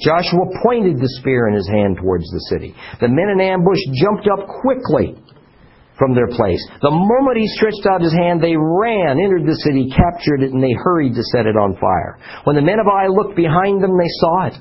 [0.00, 2.74] Joshua pointed the spear in his hand towards the city.
[3.00, 5.18] The men in ambush jumped up quickly
[5.98, 6.62] from their place.
[6.80, 10.62] The moment he stretched out his hand, they ran, entered the city, captured it, and
[10.62, 12.16] they hurried to set it on fire.
[12.44, 14.56] When the men of Ai looked behind them, they saw it.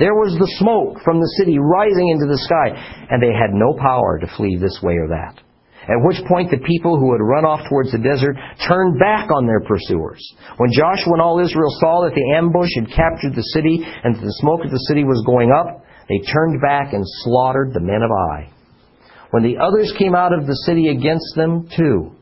[0.00, 2.72] There was the smoke from the city rising into the sky,
[3.10, 5.42] and they had no power to flee this way or that.
[5.88, 8.36] At which point the people who had run off towards the desert
[8.68, 10.20] turned back on their pursuers.
[10.60, 14.20] When Joshua and all Israel saw that the ambush had captured the city and that
[14.20, 18.02] the smoke of the city was going up, they turned back and slaughtered the men
[18.04, 18.52] of Ai.
[19.30, 22.12] When the others came out of the city against them too,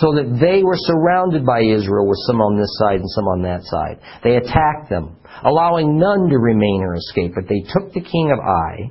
[0.00, 3.42] so that they were surrounded by Israel with some on this side and some on
[3.42, 4.00] that side.
[4.24, 8.40] They attacked them, allowing none to remain or escape, but they took the king of
[8.40, 8.90] Ai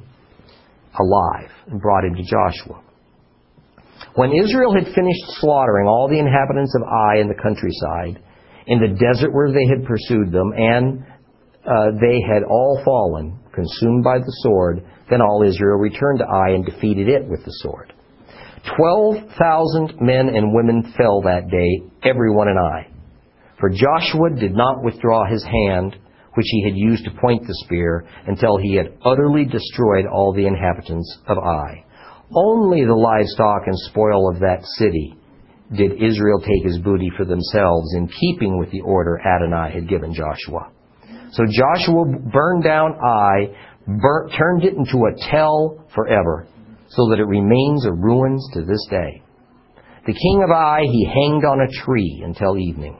[0.99, 2.82] alive and brought him to Joshua.
[4.15, 8.21] When Israel had finished slaughtering all the inhabitants of Ai in the countryside,
[8.67, 11.03] in the desert where they had pursued them, and
[11.65, 16.49] uh, they had all fallen, consumed by the sword, then all Israel returned to Ai
[16.49, 17.91] and defeated it with the sword.
[18.77, 22.87] Twelve thousand men and women fell that day, every one in Ai.
[23.59, 25.95] For Joshua did not withdraw his hand,
[26.35, 30.45] which he had used to point the spear, until he had utterly destroyed all the
[30.45, 31.83] inhabitants of Ai.
[32.35, 35.15] Only the livestock and spoil of that city
[35.75, 40.13] did Israel take as booty for themselves in keeping with the order Adonai had given
[40.13, 40.71] Joshua.
[41.31, 43.55] So Joshua burned down Ai,
[43.87, 46.47] burnt, turned it into a tell forever,
[46.89, 49.21] so that it remains a ruins to this day.
[50.05, 52.99] The king of Ai he hanged on a tree until evening.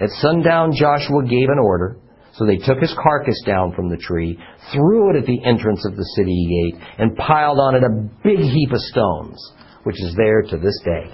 [0.00, 1.98] At sundown Joshua gave an order,
[2.36, 4.38] so they took his carcass down from the tree,
[4.72, 7.88] threw it at the entrance of the city gate, and piled on it a
[8.22, 9.52] big heap of stones,
[9.84, 11.10] which is there to this day.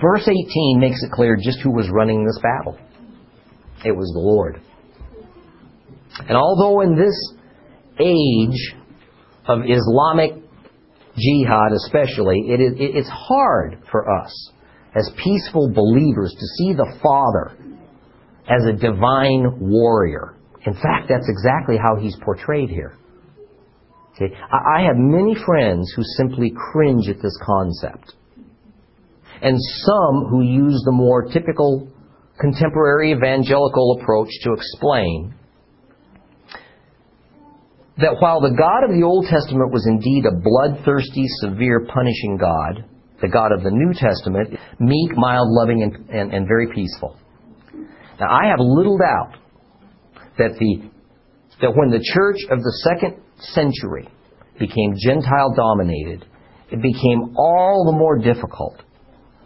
[0.00, 2.78] Verse 18 makes it clear just who was running this battle.
[3.84, 4.60] It was the Lord.
[6.28, 7.34] And although in this
[7.98, 8.76] age
[9.48, 10.44] of Islamic
[11.16, 14.52] jihad especially, it is, it's hard for us
[14.94, 17.56] as peaceful believers to see the Father
[18.48, 20.36] as a divine warrior.
[20.66, 22.96] In fact, that's exactly how he's portrayed here.
[24.14, 24.34] Okay?
[24.34, 28.14] I have many friends who simply cringe at this concept.
[29.42, 31.88] And some who use the more typical
[32.38, 35.34] contemporary evangelical approach to explain
[37.98, 42.84] that while the God of the Old Testament was indeed a bloodthirsty, severe, punishing God,
[43.20, 47.16] the God of the New Testament, meek, mild, loving, and, and, and very peaceful.
[48.18, 49.36] Now, I have little doubt
[50.38, 50.90] that, the,
[51.60, 54.08] that when the church of the second century
[54.58, 56.26] became Gentile dominated,
[56.70, 58.82] it became all the more difficult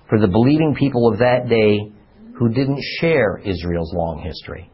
[0.09, 1.91] for the believing people of that day
[2.39, 4.71] who didn't share Israel's long history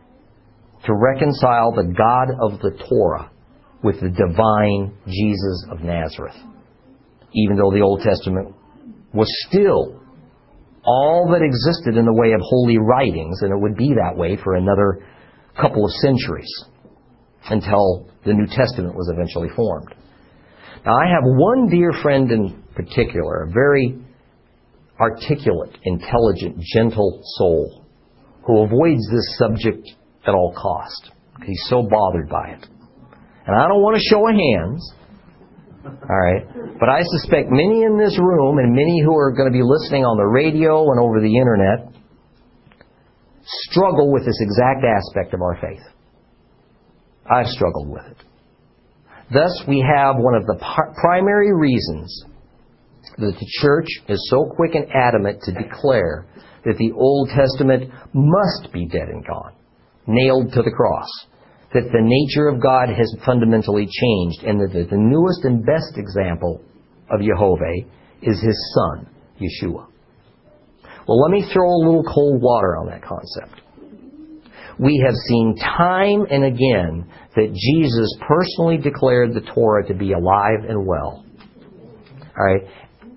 [0.84, 3.30] to reconcile the God of the Torah
[3.82, 6.36] with the divine Jesus of Nazareth.
[7.32, 8.54] Even though the Old Testament
[9.12, 10.00] was still
[10.84, 14.36] all that existed in the way of holy writings, and it would be that way
[14.42, 15.04] for another
[15.60, 16.50] couple of centuries
[17.50, 19.94] until the New Testament was eventually formed.
[20.84, 23.98] Now, I have one dear friend in particular, a very
[24.98, 27.84] articulate, intelligent, gentle soul
[28.46, 29.86] who avoids this subject
[30.26, 31.12] at all cost.
[31.44, 32.66] He's so bothered by it.
[33.46, 34.92] And I don't want to show of hands,
[35.84, 36.44] all right?
[36.78, 40.04] But I suspect many in this room and many who are going to be listening
[40.04, 41.92] on the radio and over the internet
[43.70, 45.82] struggle with this exact aspect of our faith.
[47.30, 48.16] I've struggled with it.
[49.32, 50.58] Thus, we have one of the
[51.00, 52.24] primary reasons
[53.16, 56.26] that the church is so quick and adamant to declare
[56.64, 59.54] that the Old Testament must be dead and gone,
[60.06, 61.08] nailed to the cross
[61.72, 66.62] that the nature of God has fundamentally changed, and that the newest and best example
[67.10, 67.86] of Jehovah
[68.22, 69.08] is his son,
[69.40, 69.86] Yeshua.
[71.06, 73.62] Well, let me throw a little cold water on that concept.
[74.78, 80.64] We have seen time and again that Jesus personally declared the Torah to be alive
[80.68, 81.24] and well.
[82.38, 82.62] All right?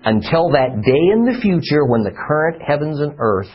[0.04, 3.48] until that day in the future when the current heavens and earth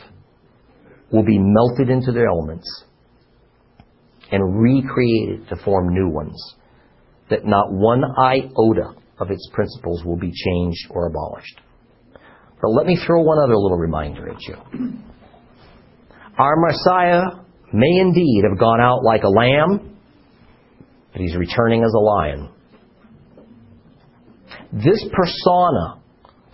[1.12, 2.66] will be melted into their elements
[4.32, 6.54] and recreated to form new ones,
[7.30, 11.60] that not one iota of its principles will be changed or abolished.
[12.60, 14.56] But let me throw one other little reminder at you.
[16.38, 17.22] Our Messiah
[17.72, 19.98] may indeed have gone out like a lamb,
[21.12, 22.50] but he's returning as a lion.
[24.72, 26.00] This persona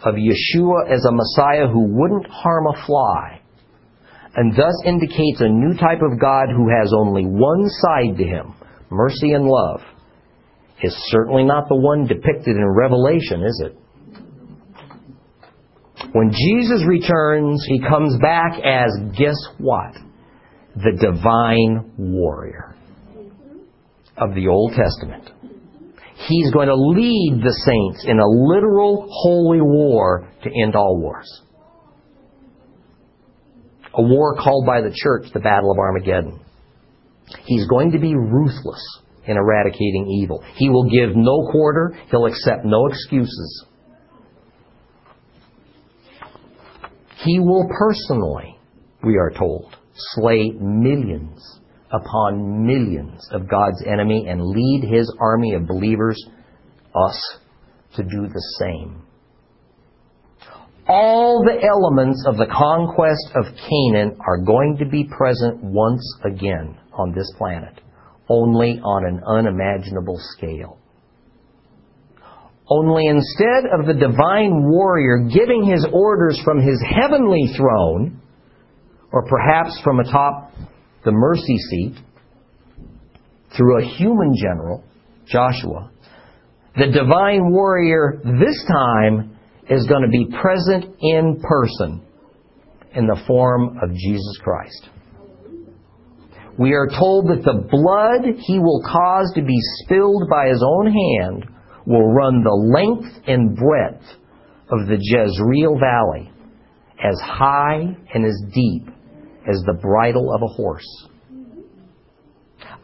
[0.04, 3.40] of Yeshua as a Messiah who wouldn't harm a fly
[4.36, 8.54] and thus indicates a new type of God who has only one side to him
[8.90, 9.80] mercy and love
[10.82, 13.76] is certainly not the one depicted in Revelation, is it?
[16.12, 19.94] When Jesus returns, he comes back as, guess what?
[20.76, 22.76] The divine warrior
[24.18, 25.30] of the Old Testament.
[26.28, 31.42] He's going to lead the saints in a literal holy war to end all wars.
[33.96, 36.40] A war called by the church the Battle of Armageddon.
[37.44, 38.82] He's going to be ruthless
[39.26, 40.44] in eradicating evil.
[40.56, 43.66] He will give no quarter, he'll accept no excuses.
[47.24, 48.58] He will personally,
[49.02, 49.74] we are told,
[50.14, 56.22] slay millions upon millions of God's enemy and lead his army of believers,
[56.94, 57.38] us,
[57.94, 59.05] to do the same.
[60.88, 66.78] All the elements of the conquest of Canaan are going to be present once again
[66.92, 67.80] on this planet,
[68.28, 70.78] only on an unimaginable scale.
[72.68, 78.20] Only instead of the divine warrior giving his orders from his heavenly throne,
[79.12, 80.52] or perhaps from atop
[81.04, 81.94] the mercy seat,
[83.56, 84.84] through a human general,
[85.26, 85.90] Joshua,
[86.76, 89.35] the divine warrior this time
[89.68, 92.02] is going to be present in person
[92.94, 94.88] in the form of Jesus Christ.
[96.58, 100.86] We are told that the blood he will cause to be spilled by his own
[100.86, 101.44] hand
[101.86, 104.02] will run the length and breadth
[104.70, 106.32] of the Jezreel Valley,
[107.02, 108.88] as high and as deep
[109.48, 111.08] as the bridle of a horse.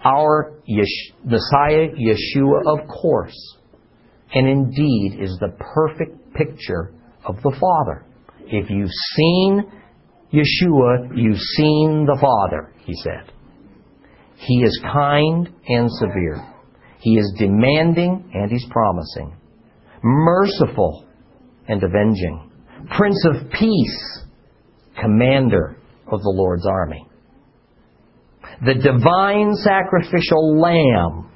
[0.04, 3.56] Our Yesh- Messiah, Yeshua, of course,
[4.34, 6.92] and indeed is the perfect picture
[7.26, 8.04] of the Father.
[8.46, 9.62] If you've seen
[10.32, 13.32] Yeshua, you've seen the Father, he said.
[14.36, 16.44] He is kind and severe.
[17.00, 19.36] He is demanding and he's promising.
[20.02, 21.06] Merciful
[21.68, 22.50] and avenging.
[22.96, 24.24] Prince of Peace,
[25.00, 25.76] commander
[26.06, 27.06] of the Lord's army.
[28.64, 31.30] The divine sacrificial lamb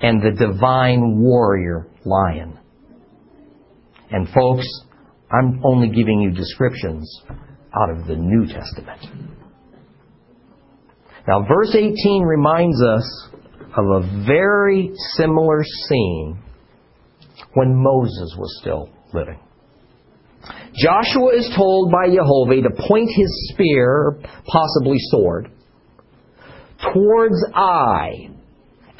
[0.00, 2.58] and the divine warrior lion.
[4.14, 4.64] And folks,
[5.32, 7.20] I'm only giving you descriptions
[7.74, 9.00] out of the New Testament.
[11.26, 13.28] Now, verse 18 reminds us
[13.76, 16.38] of a very similar scene
[17.54, 19.40] when Moses was still living.
[20.76, 25.50] Joshua is told by Jehovah to point his spear, possibly sword,
[26.92, 28.30] towards Ai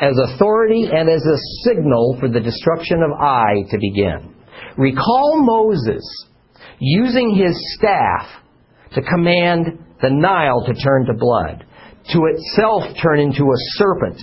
[0.01, 4.34] as authority and as a signal for the destruction of Ai to begin.
[4.77, 6.03] Recall Moses
[6.79, 8.27] using his staff
[8.95, 11.65] to command the Nile to turn to blood,
[12.13, 14.21] to itself turn into a serpent,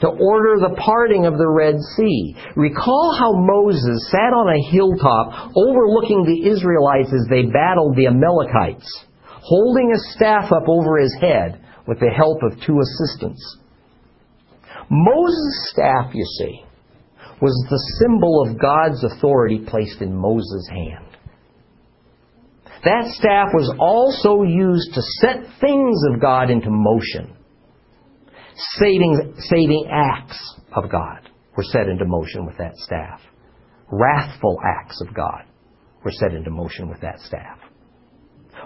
[0.00, 2.34] to order the parting of the Red Sea.
[2.56, 8.88] Recall how Moses sat on a hilltop overlooking the Israelites as they battled the Amalekites,
[9.28, 13.58] holding a staff up over his head with the help of two assistants.
[14.88, 16.64] Moses' staff, you see,
[17.40, 21.06] was the symbol of God's authority placed in Moses' hand.
[22.84, 27.36] That staff was also used to set things of God into motion
[28.78, 33.20] saving, saving acts of God were set into motion with that staff.
[33.90, 35.44] Wrathful acts of God
[36.04, 37.58] were set into motion with that staff.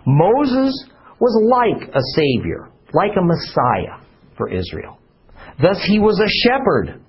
[0.06, 0.88] Moses
[1.20, 4.04] was like a Savior, like a Messiah
[4.36, 4.98] for Israel.
[5.60, 7.00] Thus, he was a shepherd.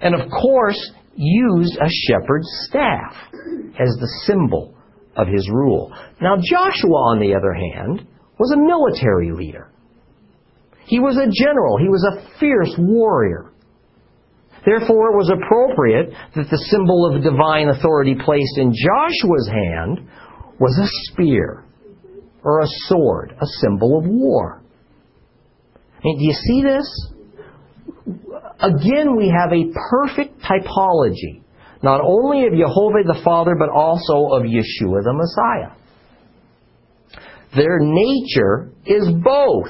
[0.00, 0.78] And of course,
[1.14, 4.74] used a shepherd's staff as the symbol
[5.16, 5.92] of his rule.
[6.20, 8.06] Now, Joshua, on the other hand,
[8.38, 9.70] was a military leader.
[10.86, 11.78] He was a general.
[11.78, 13.52] He was a fierce warrior.
[14.64, 20.08] Therefore, it was appropriate that the symbol of divine authority placed in Joshua's hand
[20.58, 21.64] was a spear
[22.44, 24.62] or a sword, a symbol of war.
[25.74, 27.12] I mean, do you see this?
[28.62, 31.42] Again, we have a perfect typology,
[31.82, 35.76] not only of Jehovah the Father, but also of Yeshua the Messiah.
[37.56, 39.68] Their nature is both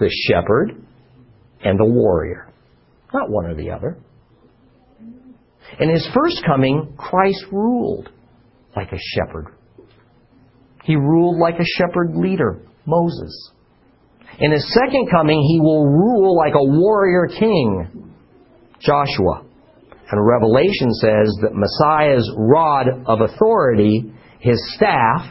[0.00, 0.82] the shepherd
[1.62, 2.50] and the warrior,
[3.12, 3.98] not one or the other.
[5.78, 8.08] In his first coming, Christ ruled
[8.74, 9.48] like a shepherd.
[10.84, 13.52] He ruled like a shepherd leader, Moses.
[14.38, 18.11] In his second coming, he will rule like a warrior king,
[18.84, 19.44] Joshua.
[20.10, 25.22] And Revelation says that Messiah's rod of authority, his staff,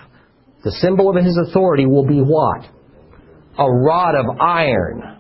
[0.64, 2.66] the symbol of his authority will be what?
[3.58, 5.20] A rod of iron.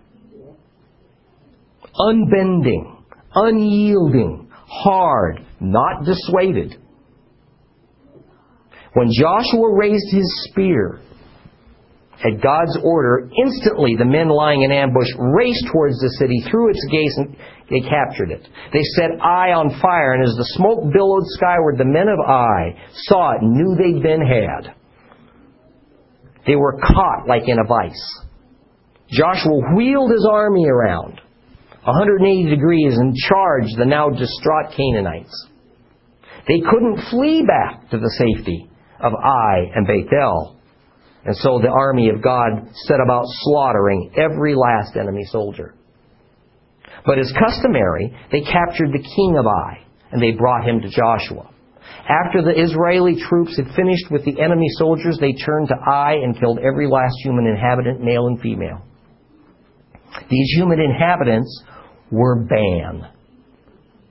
[1.95, 3.03] Unbending,
[3.35, 6.77] unyielding, hard, not dissuaded.
[8.93, 10.99] When Joshua raised his spear
[12.23, 16.85] at God's order, instantly the men lying in ambush raced towards the city, through its
[16.91, 17.35] gates, and
[17.71, 18.45] they captured it.
[18.73, 22.75] They set Ai on fire, and as the smoke billowed skyward, the men of Ai
[23.07, 24.75] saw it and knew they'd been had.
[26.45, 28.19] They were caught like in a vice.
[29.09, 31.21] Joshua wheeled his army around
[31.83, 35.47] 180 degrees and charged the now distraught Canaanites.
[36.47, 38.69] They couldn't flee back to the safety
[38.99, 40.59] of Ai and Bethel.
[41.23, 45.75] And so the army of God set about slaughtering every last enemy soldier.
[47.05, 51.49] But as customary, they captured the king of Ai and they brought him to Joshua.
[52.07, 56.39] After the Israeli troops had finished with the enemy soldiers, they turned to Ai and
[56.39, 58.81] killed every last human inhabitant, male and female.
[60.29, 61.63] These human inhabitants
[62.11, 63.07] were ban.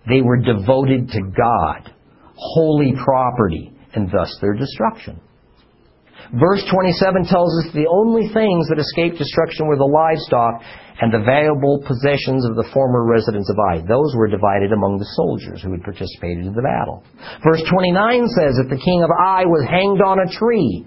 [0.09, 1.93] They were devoted to God,
[2.35, 5.21] holy property, and thus their destruction.
[6.33, 10.63] Verse 27 tells us the only things that escaped destruction were the livestock
[11.01, 13.81] and the valuable possessions of the former residents of Ai.
[13.89, 17.03] Those were divided among the soldiers who had participated in the battle.
[17.43, 20.85] Verse 29 says that the king of Ai was hanged on a tree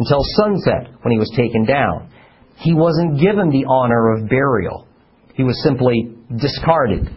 [0.00, 2.08] until sunset when he was taken down.
[2.56, 4.88] He wasn't given the honor of burial.
[5.34, 7.12] He was simply discarded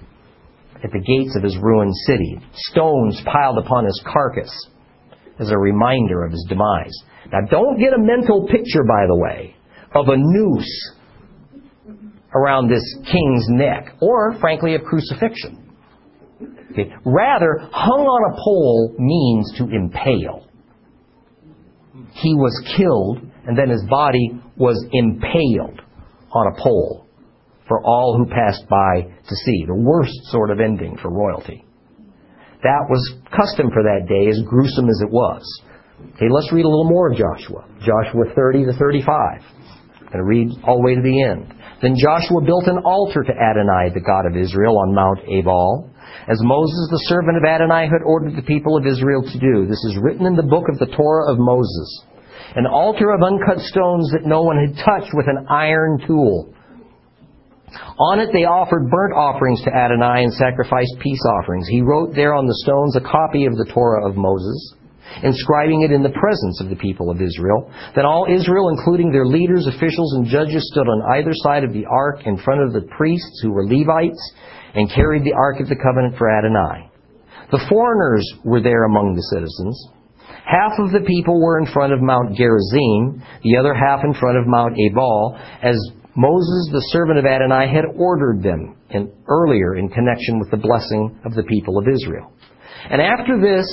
[0.83, 4.51] at the gates of his ruined city, stones piled upon his carcass
[5.39, 6.93] as a reminder of his demise.
[7.31, 9.55] Now, don't get a mental picture, by the way,
[9.93, 10.94] of a noose
[12.35, 15.73] around this king's neck, or, frankly, of crucifixion.
[16.71, 16.91] Okay.
[17.05, 20.47] Rather, hung on a pole means to impale.
[22.11, 25.81] He was killed, and then his body was impaled
[26.31, 27.07] on a pole
[27.67, 29.65] for all who passed by to see.
[29.65, 31.65] The worst sort of ending for royalty.
[32.63, 35.43] That was custom for that day, as gruesome as it was.
[36.15, 37.65] Okay, let's read a little more of Joshua.
[37.79, 39.41] Joshua 30 to 35.
[40.11, 41.53] And read all the way to the end.
[41.81, 45.89] Then Joshua built an altar to Adonai, the God of Israel, on Mount Ebal,
[46.27, 49.67] as Moses, the servant of Adonai, had ordered the people of Israel to do.
[49.67, 52.03] This is written in the book of the Torah of Moses.
[52.55, 56.53] An altar of uncut stones that no one had touched with an iron tool.
[57.99, 61.67] On it they offered burnt offerings to Adonai and sacrificed peace offerings.
[61.67, 64.75] He wrote there on the stones a copy of the Torah of Moses,
[65.23, 67.71] inscribing it in the presence of the people of Israel.
[67.95, 71.85] Then all Israel, including their leaders, officials, and judges, stood on either side of the
[71.85, 74.33] ark in front of the priests who were Levites
[74.73, 76.91] and carried the ark of the covenant for Adonai.
[77.51, 79.89] The foreigners were there among the citizens.
[80.45, 84.37] Half of the people were in front of Mount Gerizim, the other half in front
[84.37, 85.77] of Mount Ebal, as
[86.15, 91.19] Moses, the servant of Adonai, had ordered them in, earlier in connection with the blessing
[91.25, 92.31] of the people of Israel.
[92.89, 93.65] And after this,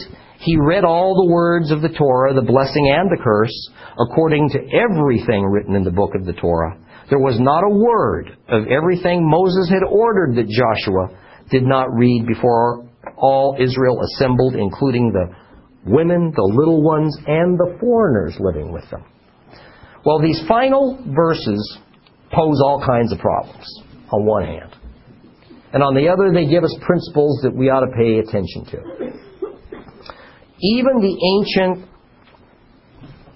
[0.42, 4.58] he read all the words of the Torah, the blessing and the curse, according to
[4.74, 6.76] everything written in the book of the Torah.
[7.08, 11.16] There was not a word of everything Moses had ordered that Joshua
[11.50, 15.30] did not read before all Israel assembled, including the
[15.86, 19.04] women, the little ones, and the foreigners living with them.
[20.04, 21.78] Well, these final verses
[22.32, 24.74] pose all kinds of problems on one hand.
[25.72, 29.22] And on the other, they give us principles that we ought to pay attention to.
[30.62, 31.88] Even the ancient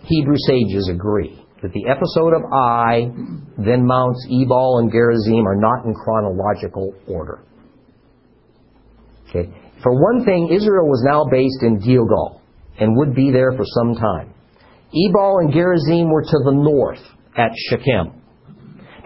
[0.05, 3.11] Hebrew sages agree that the episode of Ai,
[3.59, 7.43] then Mounts Ebal and Gerizim are not in chronological order.
[9.29, 9.51] Okay.
[9.83, 12.41] For one thing, Israel was now based in Gilgal
[12.79, 14.33] and would be there for some time.
[14.95, 17.03] Ebal and Gerizim were to the north
[17.37, 18.23] at Shechem.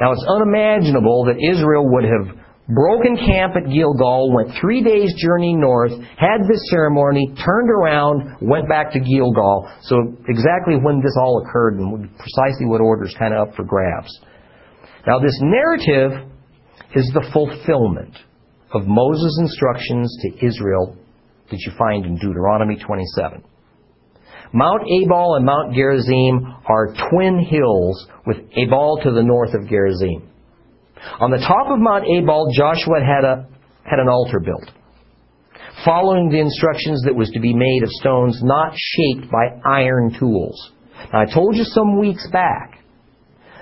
[0.00, 2.39] Now it's unimaginable that Israel would have
[2.74, 8.68] broken camp at Gilgal, went three days' journey north, had this ceremony, turned around, went
[8.68, 9.70] back to Gilgal.
[9.82, 13.64] So exactly when this all occurred and precisely what order is kind of up for
[13.64, 14.10] grabs.
[15.06, 16.28] Now this narrative
[16.94, 18.16] is the fulfillment
[18.72, 20.96] of Moses' instructions to Israel
[21.50, 23.42] that you find in Deuteronomy 27.
[24.52, 30.29] Mount Ebal and Mount Gerizim are twin hills with Ebal to the north of Gerizim.
[31.20, 33.46] On the top of Mount Ebal, Joshua had, a,
[33.84, 34.70] had an altar built,
[35.84, 40.72] following the instructions that was to be made of stones not shaped by iron tools.
[41.12, 42.80] Now, I told you some weeks back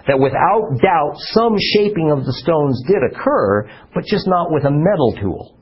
[0.07, 4.71] that without doubt some shaping of the stones did occur, but just not with a
[4.71, 5.55] metal tool.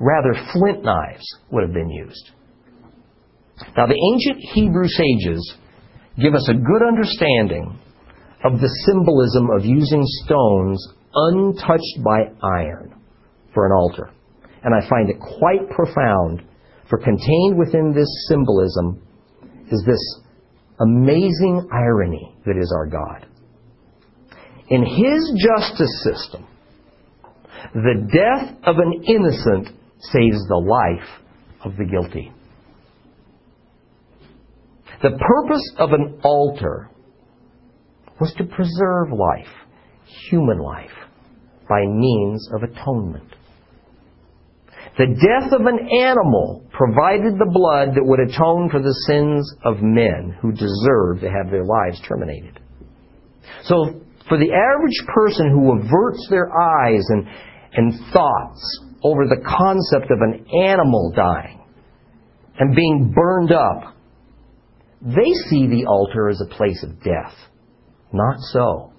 [0.00, 2.30] Rather, flint knives would have been used.
[3.76, 5.54] Now, the ancient Hebrew sages
[6.20, 7.78] give us a good understanding
[8.44, 13.00] of the symbolism of using stones untouched by iron
[13.52, 14.10] for an altar.
[14.62, 16.42] And I find it quite profound,
[16.88, 19.00] for contained within this symbolism
[19.70, 20.20] is this
[20.80, 23.26] amazing irony that is our God.
[24.68, 26.46] In His justice system,
[27.74, 29.68] the death of an innocent
[30.00, 31.08] saves the life
[31.64, 32.32] of the guilty.
[35.02, 36.90] The purpose of an altar
[38.20, 39.52] was to preserve life,
[40.30, 40.90] human life,
[41.68, 43.34] by means of atonement.
[44.96, 49.82] The death of an animal provided the blood that would atone for the sins of
[49.82, 52.60] men who deserve to have their lives terminated.
[53.64, 57.26] So, for the average person who averts their eyes and,
[57.72, 61.60] and thoughts over the concept of an animal dying
[62.58, 63.94] and being burned up,
[65.02, 67.34] they see the altar as a place of death.
[68.12, 68.92] Not so.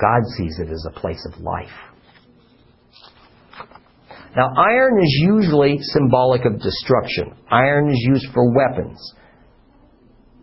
[0.00, 1.68] God sees it as a place of life.
[4.36, 7.34] Now, iron is usually symbolic of destruction.
[7.50, 9.14] Iron is used for weapons.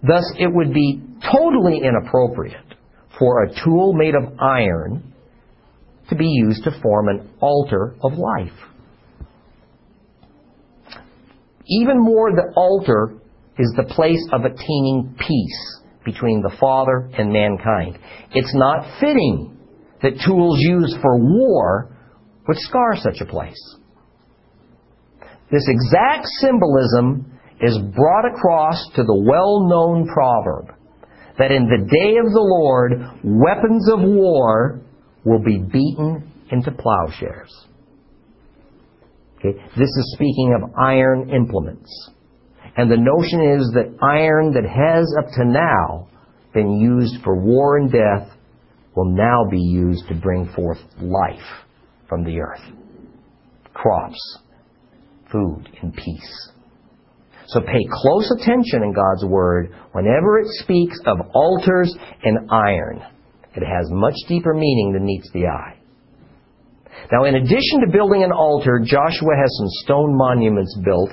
[0.05, 2.75] Thus, it would be totally inappropriate
[3.17, 5.13] for a tool made of iron
[6.09, 8.57] to be used to form an altar of life.
[11.65, 13.17] Even more, the altar
[13.57, 17.97] is the place of attaining peace between the Father and mankind.
[18.31, 19.57] It's not fitting
[20.01, 21.97] that tools used for war
[22.48, 23.76] would scar such a place.
[25.52, 30.76] This exact symbolism is brought across to the well known proverb
[31.38, 32.91] that in the day of the Lord,
[33.24, 34.82] weapons of war
[35.24, 37.66] will be beaten into plowshares.
[39.38, 39.58] Okay?
[39.78, 42.12] This is speaking of iron implements.
[42.76, 46.08] And the notion is that iron that has up to now
[46.54, 48.30] been used for war and death
[48.95, 51.66] will now be used to bring forth life
[52.08, 52.62] from the earth.
[53.74, 54.39] Crops,
[55.32, 56.51] food, and peace.
[57.47, 63.01] So pay close attention in God's Word whenever it speaks of altars and iron.
[63.55, 65.78] It has much deeper meaning than meets the eye.
[67.12, 71.12] Now, in addition to building an altar, Joshua has some stone monuments built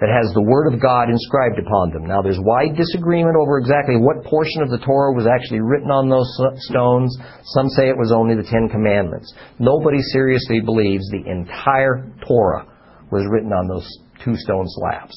[0.00, 2.08] that has the Word of God inscribed upon them.
[2.08, 6.08] Now, there's wide disagreement over exactly what portion of the Torah was actually written on
[6.08, 6.28] those
[6.64, 7.12] stones.
[7.52, 9.32] Some say it was only the Ten Commandments.
[9.58, 12.66] Nobody seriously believes the entire Torah
[13.12, 13.86] was written on those
[14.24, 15.14] two stone slabs.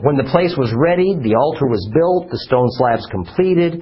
[0.00, 3.80] When the place was ready, the altar was built, the stone slabs completed,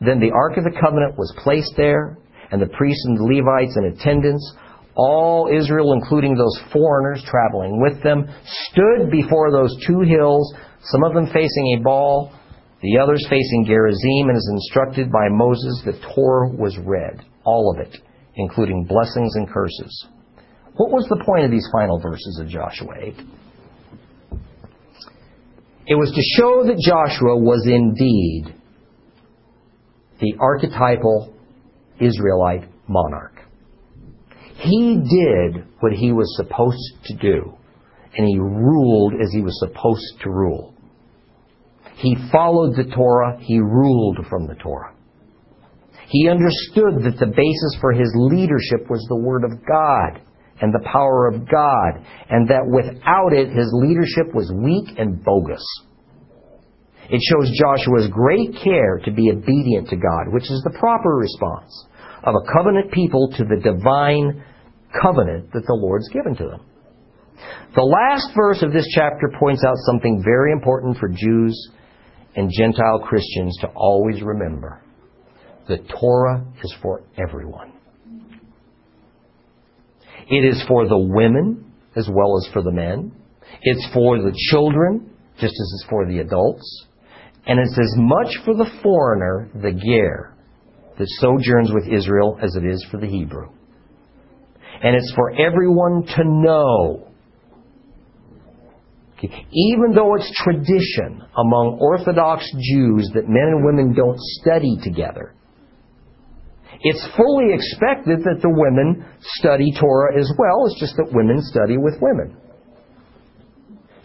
[0.00, 2.18] then the Ark of the Covenant was placed there,
[2.50, 4.54] and the priests and the Levites in attendance,
[4.96, 8.26] all Israel, including those foreigners traveling with them,
[8.70, 12.32] stood before those two hills, some of them facing Ebal,
[12.82, 17.86] the others facing Gerizim, and as instructed by Moses, the Torah was read, all of
[17.86, 17.96] it,
[18.36, 20.06] including blessings and curses.
[20.76, 23.14] What was the point of these final verses of Joshua 8?
[25.88, 28.54] It was to show that Joshua was indeed
[30.20, 31.32] the archetypal
[32.00, 33.35] Israelite monarch.
[34.58, 37.54] He did what he was supposed to do,
[38.16, 40.74] and he ruled as he was supposed to rule.
[41.96, 44.94] He followed the Torah, he ruled from the Torah.
[46.08, 50.22] He understood that the basis for his leadership was the Word of God
[50.60, 55.64] and the power of God, and that without it, his leadership was weak and bogus.
[57.10, 61.86] It shows Joshua's great care to be obedient to God, which is the proper response
[62.26, 64.44] of a covenant people to the divine
[65.00, 66.60] covenant that the Lord's given to them.
[67.74, 71.70] The last verse of this chapter points out something very important for Jews
[72.34, 74.82] and Gentile Christians to always remember.
[75.68, 77.72] The Torah is for everyone.
[80.28, 83.12] It is for the women as well as for the men.
[83.62, 86.86] It's for the children just as it's for the adults.
[87.46, 90.35] And it's as much for the foreigner, the ger,
[90.98, 93.48] that sojourns with Israel as it is for the Hebrew.
[94.82, 97.06] And it's for everyone to know
[99.22, 105.34] Even though it's tradition among Orthodox Jews that men and women don't study together,
[106.82, 109.06] it's fully expected that the women
[109.40, 110.66] study Torah as well.
[110.66, 112.36] It's just that women study with women.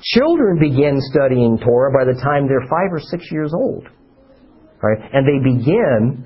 [0.01, 3.87] Children begin studying Torah by the time they're five or six years old.
[4.81, 4.97] Right?
[5.13, 6.25] And they begin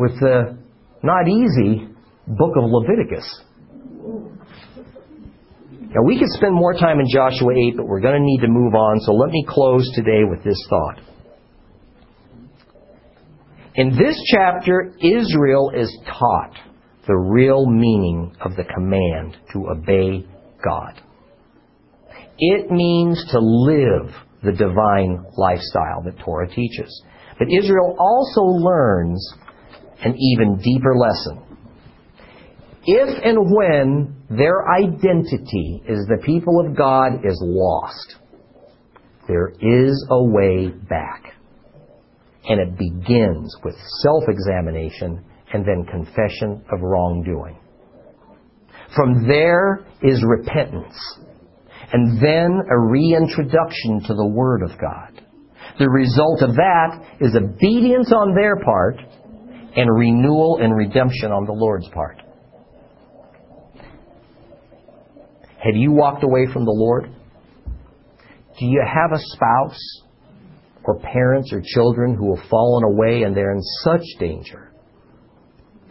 [0.00, 0.56] with the
[1.02, 1.86] not easy
[2.26, 3.42] book of Leviticus.
[5.92, 8.48] Now, we could spend more time in Joshua 8, but we're going to need to
[8.48, 11.00] move on, so let me close today with this thought.
[13.74, 16.54] In this chapter, Israel is taught
[17.06, 20.26] the real meaning of the command to obey
[20.64, 21.00] God.
[22.38, 27.02] It means to live the divine lifestyle that Torah teaches.
[27.38, 29.34] But Israel also learns
[30.04, 31.50] an even deeper lesson.
[32.84, 38.16] If and when their identity as the people of God is lost,
[39.28, 41.34] there is a way back.
[42.48, 47.58] And it begins with self examination and then confession of wrongdoing.
[48.96, 50.96] From there is repentance,
[51.92, 55.22] and then a reintroduction to the Word of God.
[55.78, 58.96] The result of that is obedience on their part
[59.76, 62.20] and renewal and redemption on the Lord's part.
[65.62, 67.10] Have you walked away from the Lord?
[68.58, 70.02] Do you have a spouse
[70.84, 74.72] or parents or children who have fallen away and they're in such danger,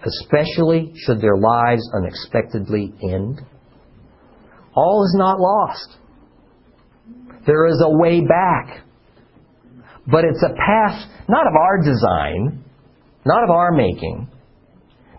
[0.03, 3.41] especially should their lives unexpectedly end?
[4.75, 5.97] All is not lost.
[7.45, 8.85] There is a way back.
[10.07, 12.63] But it's a path not of our design,
[13.25, 14.29] not of our making,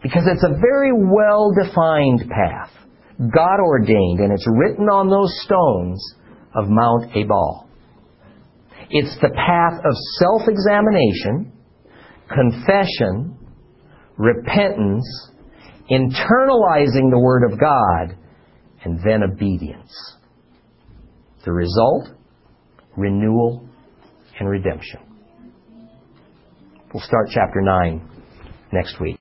[0.02, 2.70] because it's a very well defined path.
[3.18, 6.14] God ordained, and it's written on those stones
[6.54, 7.68] of Mount Ebal.
[8.88, 11.52] It's the path of self examination,
[12.28, 13.36] confession,
[14.16, 15.30] repentance,
[15.90, 18.16] internalizing the Word of God,
[18.84, 19.92] and then obedience.
[21.44, 22.08] The result?
[22.96, 23.68] Renewal
[24.38, 25.09] and redemption.
[26.92, 28.02] We'll start chapter 9
[28.72, 29.16] next week.